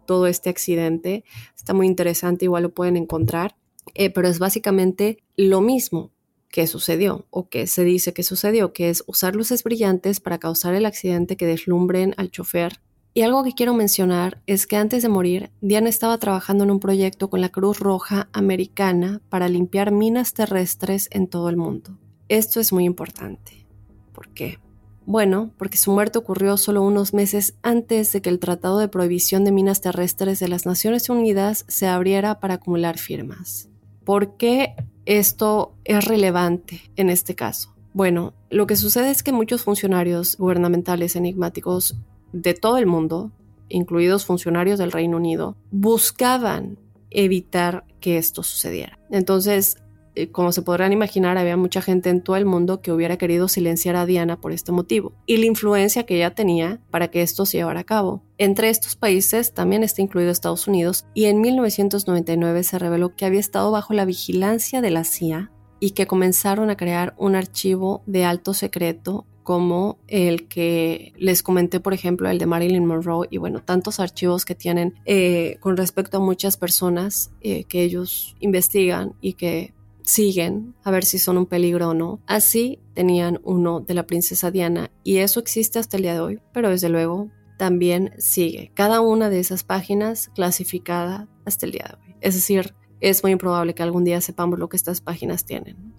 [0.07, 1.25] todo este accidente.
[1.57, 3.57] Está muy interesante, igual lo pueden encontrar,
[3.95, 6.13] eh, pero es básicamente lo mismo
[6.51, 10.75] que sucedió o que se dice que sucedió, que es usar luces brillantes para causar
[10.75, 12.81] el accidente que deslumbren al chofer.
[13.15, 16.81] Y algo que quiero mencionar es que antes de morir, Diana estaba trabajando en un
[16.81, 21.99] proyecto con la Cruz Roja Americana para limpiar minas terrestres en todo el mundo.
[22.29, 23.67] Esto es muy importante.
[24.13, 24.59] ¿Por qué?
[25.07, 29.43] Bueno, porque su muerte ocurrió solo unos meses antes de que el Tratado de Prohibición
[29.43, 33.71] de Minas Terrestres de las Naciones Unidas se abriera para acumular firmas.
[34.05, 34.75] ¿Por qué
[35.07, 37.75] esto es relevante en este caso?
[37.95, 41.97] Bueno, lo que sucede es que muchos funcionarios gubernamentales enigmáticos
[42.33, 43.31] de todo el mundo,
[43.69, 46.79] incluidos funcionarios del Reino Unido, buscaban
[47.11, 48.99] evitar que esto sucediera.
[49.11, 49.77] Entonces,
[50.19, 53.47] eh, como se podrán imaginar, había mucha gente en todo el mundo que hubiera querido
[53.47, 57.47] silenciar a Diana por este motivo y la influencia que ella tenía para que esto
[57.47, 58.25] se llevara a cabo.
[58.37, 63.39] Entre estos países también está incluido Estados Unidos y en 1999 se reveló que había
[63.39, 68.25] estado bajo la vigilancia de la CIA y que comenzaron a crear un archivo de
[68.25, 73.63] alto secreto como el que les comenté, por ejemplo, el de Marilyn Monroe y bueno,
[73.63, 79.33] tantos archivos que tienen eh, con respecto a muchas personas eh, que ellos investigan y
[79.33, 79.73] que
[80.03, 82.21] siguen a ver si son un peligro o no.
[82.27, 86.41] Así tenían uno de la princesa Diana y eso existe hasta el día de hoy,
[86.53, 91.95] pero desde luego también sigue cada una de esas páginas clasificada hasta el día de
[92.07, 92.17] hoy.
[92.21, 95.95] Es decir, es muy improbable que algún día sepamos lo que estas páginas tienen.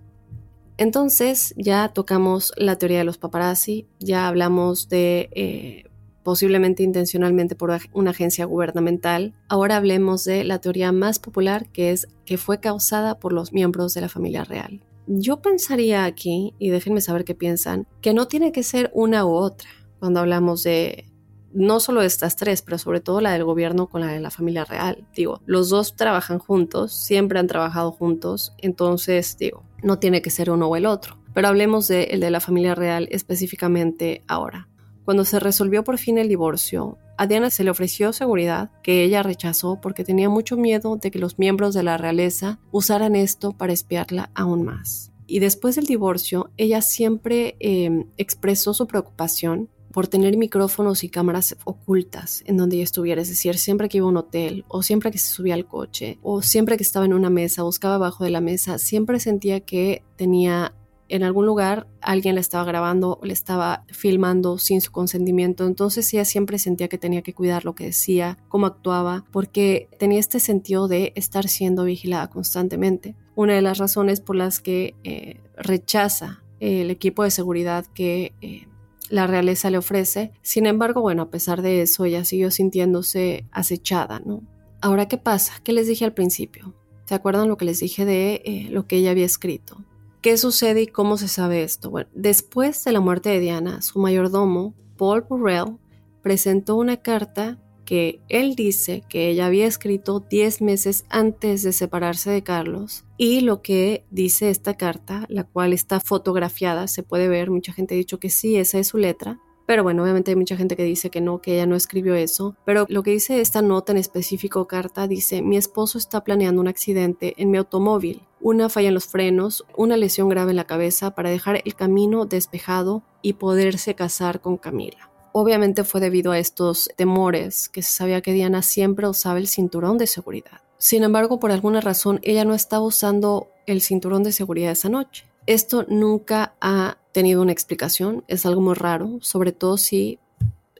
[0.80, 5.84] Entonces ya tocamos la teoría de los paparazzi, ya hablamos de eh,
[6.24, 9.34] posiblemente intencionalmente por una agencia gubernamental.
[9.50, 13.94] Ahora hablemos de la teoría más popular que es que fue causada por los miembros
[13.94, 14.82] de la familia real.
[15.06, 19.32] Yo pensaría aquí, y déjenme saber qué piensan, que no tiene que ser una u
[19.32, 19.68] otra
[20.00, 21.12] cuando hablamos de
[21.52, 24.64] no solo estas tres, pero sobre todo la del gobierno con la de la familia
[24.64, 25.06] real.
[25.14, 30.50] Digo, los dos trabajan juntos, siempre han trabajado juntos, entonces digo, no tiene que ser
[30.52, 31.18] uno o el otro.
[31.34, 34.68] Pero hablemos de el de la familia real específicamente ahora.
[35.06, 39.24] Cuando se resolvió por fin el divorcio, a Diana se le ofreció seguridad que ella
[39.24, 43.74] rechazó porque tenía mucho miedo de que los miembros de la realeza usaran esto para
[43.74, 45.12] espiarla aún más.
[45.28, 51.58] Y después del divorcio, ella siempre em, expresó su preocupación por tener micrófonos y cámaras
[51.64, 55.12] ocultas en donde ella estuviera, es decir, siempre que iba a un hotel o siempre
[55.12, 58.30] que se subía al coche o siempre que estaba en una mesa, buscaba abajo de
[58.30, 60.74] la mesa, siempre sentía que tenía
[61.10, 65.66] en algún lugar alguien la estaba grabando o le estaba filmando sin su consentimiento.
[65.66, 70.20] Entonces ella siempre sentía que tenía que cuidar lo que decía, cómo actuaba, porque tenía
[70.20, 73.16] este sentido de estar siendo vigilada constantemente.
[73.36, 78.68] Una de las razones por las que eh, rechaza el equipo de seguridad que eh,
[79.10, 80.32] la realeza le ofrece.
[80.42, 84.44] Sin embargo, bueno, a pesar de eso, ella siguió sintiéndose acechada, ¿no?
[84.82, 85.54] Ahora, ¿qué pasa?
[85.64, 86.74] ¿Qué les dije al principio?
[87.06, 89.84] ¿Se acuerdan lo que les dije de eh, lo que ella había escrito?
[90.22, 91.90] ¿Qué sucede y cómo se sabe esto?
[91.90, 95.78] Bueno, después de la muerte de Diana, su mayordomo, Paul Burrell,
[96.22, 102.30] presentó una carta que él dice que ella había escrito 10 meses antes de separarse
[102.30, 107.52] de Carlos y lo que dice esta carta, la cual está fotografiada, se puede ver,
[107.52, 110.56] mucha gente ha dicho que sí, esa es su letra, pero bueno, obviamente hay mucha
[110.56, 112.56] gente que dice que no, que ella no escribió eso.
[112.66, 116.70] Pero lo que dice esta nota en específico, carta, dice, mi esposo está planeando un
[116.70, 121.14] accidente en mi automóvil, una falla en los frenos, una lesión grave en la cabeza
[121.14, 125.12] para dejar el camino despejado y poderse casar con Camila.
[125.34, 129.98] Obviamente fue debido a estos temores que se sabía que Diana siempre usaba el cinturón
[129.98, 130.62] de seguridad.
[130.80, 135.26] Sin embargo, por alguna razón, ella no estaba usando el cinturón de seguridad esa noche.
[135.46, 140.20] Esto nunca ha tenido una explicación, es algo muy raro, sobre todo si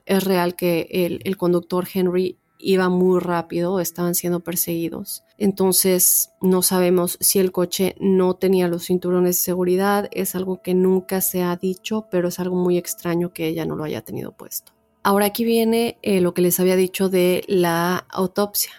[0.06, 0.88] es real que
[1.22, 5.22] el, conductor Henry iba muy rápido, estaban siendo perseguidos.
[5.36, 10.74] Entonces no sabemos si el coche no tenía los cinturones de seguridad, es algo que
[10.74, 14.32] nunca se ha dicho, pero es algo muy extraño que ella no lo haya tenido
[14.32, 14.72] puesto.
[15.02, 18.72] Ahora aquí viene eh, lo que les había dicho de la autopsia,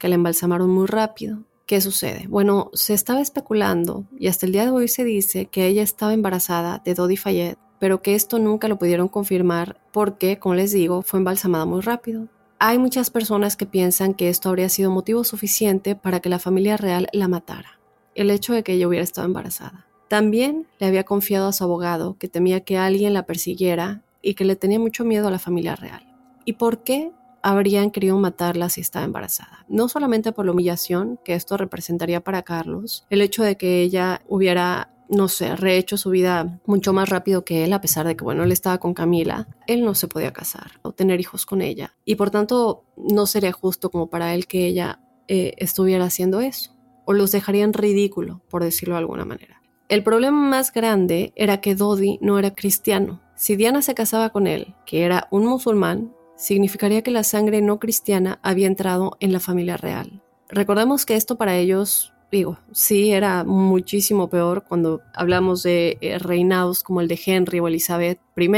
[0.00, 1.44] que la embalsamaron muy rápido.
[1.66, 2.26] ¿Qué sucede?
[2.28, 6.12] Bueno, se estaba especulando y hasta el día de hoy se dice que ella estaba
[6.12, 11.02] embarazada de Dodi Fayette, pero que esto nunca lo pudieron confirmar porque, como les digo,
[11.02, 12.26] fue embalsamada muy rápido.
[12.58, 16.76] Hay muchas personas que piensan que esto habría sido motivo suficiente para que la familia
[16.76, 17.78] real la matara,
[18.16, 19.86] el hecho de que ella hubiera estado embarazada.
[20.08, 24.44] También le había confiado a su abogado que temía que alguien la persiguiera y que
[24.44, 26.04] le tenía mucho miedo a la familia real.
[26.44, 27.12] ¿Y por qué
[27.42, 29.64] habrían querido matarla si estaba embarazada?
[29.68, 34.22] No solamente por la humillación que esto representaría para Carlos, el hecho de que ella
[34.28, 38.22] hubiera no sé, rehecho su vida mucho más rápido que él, a pesar de que,
[38.22, 41.96] bueno, él estaba con Camila, él no se podía casar o tener hijos con ella.
[42.04, 46.76] Y por tanto, no sería justo como para él que ella eh, estuviera haciendo eso,
[47.04, 49.60] o los dejaría en ridículo, por decirlo de alguna manera.
[49.88, 53.20] El problema más grande era que Dodi no era cristiano.
[53.34, 57.78] Si Diana se casaba con él, que era un musulmán, significaría que la sangre no
[57.78, 60.22] cristiana había entrado en la familia real.
[60.48, 66.82] Recordemos que esto para ellos digo, sí era muchísimo peor cuando hablamos de eh, reinados
[66.82, 68.48] como el de Henry o Elizabeth I,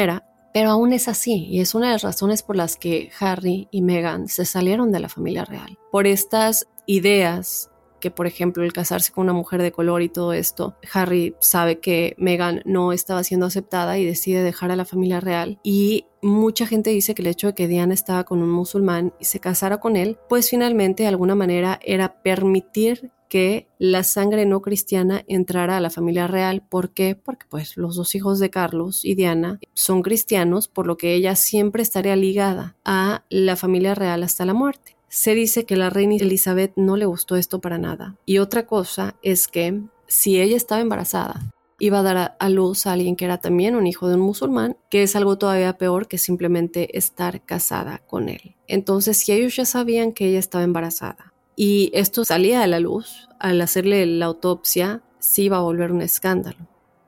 [0.53, 3.83] pero aún es así y es una de las razones por las que Harry y
[3.83, 5.79] Meghan se salieron de la familia real.
[5.91, 7.71] Por estas ideas
[8.03, 11.79] que, por ejemplo, el casarse con una mujer de color y todo esto, Harry sabe
[11.79, 15.59] que Meghan no estaba siendo aceptada y decide dejar a la familia real.
[15.63, 19.25] Y mucha gente dice que el hecho de que Diana estaba con un musulmán y
[19.25, 24.61] se casara con él, pues finalmente de alguna manera era permitir que la sangre no
[24.61, 26.63] cristiana entrara a la familia real.
[26.69, 27.15] ¿Por qué?
[27.15, 31.35] Porque pues los dos hijos de Carlos y Diana son cristianos, por lo que ella
[31.35, 34.97] siempre estaría ligada a la familia real hasta la muerte.
[35.15, 38.17] Se dice que la reina Elizabeth no le gustó esto para nada.
[38.25, 42.93] Y otra cosa es que si ella estaba embarazada, iba a dar a luz a
[42.93, 46.17] alguien que era también un hijo de un musulmán, que es algo todavía peor que
[46.17, 48.57] simplemente estar casada con él.
[48.69, 53.29] Entonces, si ellos ya sabían que ella estaba embarazada, y esto salía a la luz,
[53.39, 56.67] al hacerle la autopsia, sí iba a volver un escándalo.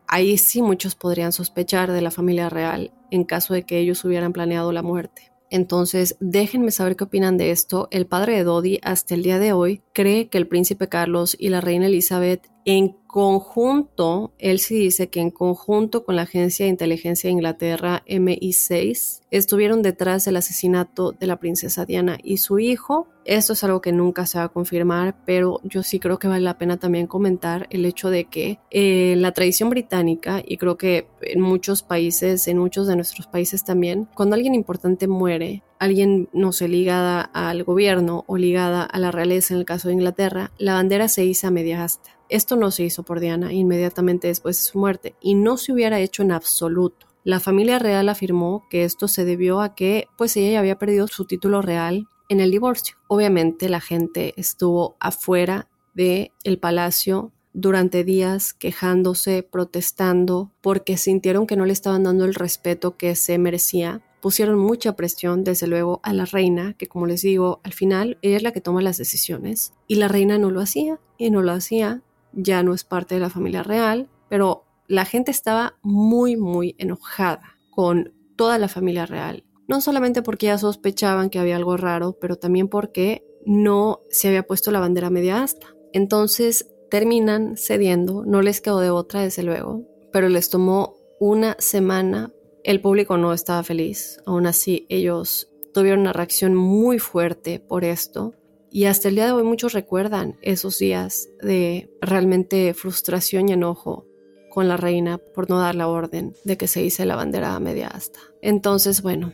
[0.09, 4.34] Ahí sí muchos podrían sospechar de la familia real en caso de que ellos hubieran
[4.34, 5.34] planeado la muerte.
[5.55, 7.86] Entonces, déjenme saber qué opinan de esto.
[7.92, 11.48] El padre de Dodi, hasta el día de hoy, cree que el príncipe Carlos y
[11.48, 16.71] la reina Elizabeth en conjunto, él sí dice que en conjunto con la Agencia de
[16.71, 23.07] Inteligencia de Inglaterra MI6 estuvieron detrás del asesinato de la princesa Diana y su hijo.
[23.25, 26.43] Esto es algo que nunca se va a confirmar, pero yo sí creo que vale
[26.43, 31.07] la pena también comentar el hecho de que eh, la tradición británica, y creo que
[31.21, 36.53] en muchos países, en muchos de nuestros países también, cuando alguien importante muere, alguien, no
[36.53, 40.75] sé, ligada al gobierno o ligada a la realeza en el caso de Inglaterra, la
[40.75, 42.14] bandera se iza media asta.
[42.35, 46.01] Esto no se hizo por Diana inmediatamente después de su muerte y no se hubiera
[46.01, 47.07] hecho en absoluto.
[47.22, 51.07] La familia real afirmó que esto se debió a que pues ella ya había perdido
[51.07, 52.97] su título real en el divorcio.
[53.07, 61.55] Obviamente la gente estuvo afuera del el palacio durante días quejándose, protestando, porque sintieron que
[61.55, 64.03] no le estaban dando el respeto que se merecía.
[64.20, 68.39] Pusieron mucha presión, desde luego, a la reina, que como les digo, al final ella
[68.39, 69.72] es la que toma las decisiones.
[69.87, 72.03] Y la reina no lo hacía, y no lo hacía
[72.37, 77.59] ya no es parte de la familia real, pero la gente estaba muy, muy enojada
[77.70, 79.45] con toda la familia real.
[79.66, 84.47] No solamente porque ya sospechaban que había algo raro, pero también porque no se había
[84.47, 85.74] puesto la bandera media asta.
[85.93, 89.82] Entonces terminan cediendo, no les quedó de otra, desde luego,
[90.12, 92.32] pero les tomó una semana.
[92.62, 98.35] El público no estaba feliz, aún así ellos tuvieron una reacción muy fuerte por esto
[98.75, 104.05] y hasta el día de hoy muchos recuerdan esos días de realmente frustración y enojo
[104.51, 107.61] con la reina por no dar la orden de que se hice la bandera a
[107.61, 108.18] media asta.
[108.43, 109.33] Entonces, bueno,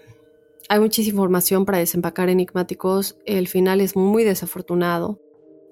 [0.69, 3.17] hay muchísima información para desempacar enigmáticos.
[3.25, 5.19] El final es muy desafortunado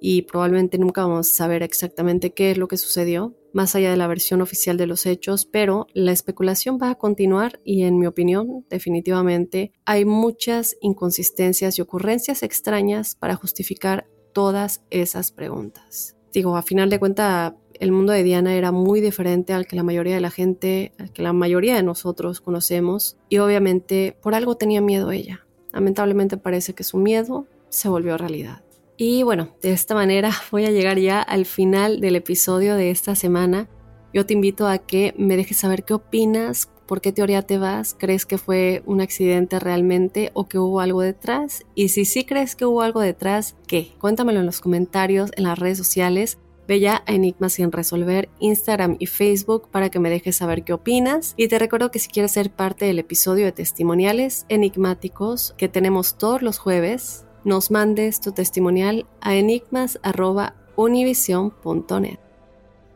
[0.00, 3.96] y probablemente nunca vamos a saber exactamente qué es lo que sucedió más allá de
[3.96, 8.06] la versión oficial de los hechos, pero la especulación va a continuar y en mi
[8.06, 16.16] opinión definitivamente hay muchas inconsistencias y ocurrencias extrañas para justificar todas esas preguntas.
[16.32, 19.82] Digo, a final de cuentas, el mundo de Diana era muy diferente al que la
[19.82, 24.56] mayoría de la gente, al que la mayoría de nosotros conocemos y obviamente por algo
[24.56, 25.46] tenía miedo ella.
[25.72, 28.62] Lamentablemente parece que su miedo se volvió realidad.
[29.00, 33.14] Y bueno, de esta manera voy a llegar ya al final del episodio de esta
[33.14, 33.70] semana.
[34.12, 37.94] Yo te invito a que me dejes saber qué opinas, por qué teoría te vas,
[37.96, 41.64] crees que fue un accidente realmente o que hubo algo detrás.
[41.76, 43.92] Y si sí crees que hubo algo detrás, ¿qué?
[44.00, 46.38] Cuéntamelo en los comentarios, en las redes sociales.
[46.66, 50.72] Ve ya a Enigma sin resolver, Instagram y Facebook para que me dejes saber qué
[50.72, 51.34] opinas.
[51.36, 56.18] Y te recuerdo que si quieres ser parte del episodio de testimoniales enigmáticos que tenemos
[56.18, 62.18] todos los jueves, nos mandes tu testimonial a enigmas.univision.net.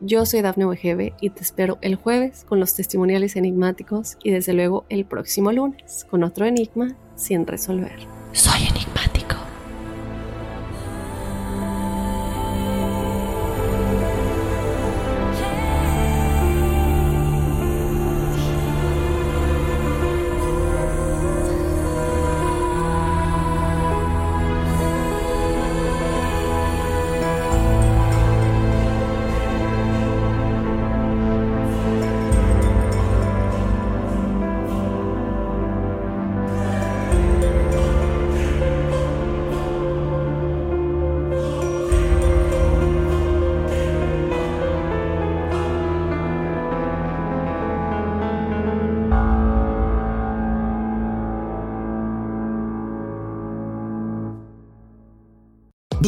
[0.05, 4.53] Yo soy Dafne Wegebe y te espero el jueves con los testimoniales enigmáticos y desde
[4.53, 8.05] luego el próximo lunes con otro enigma sin resolver.
[8.33, 9.12] Soy Enigma.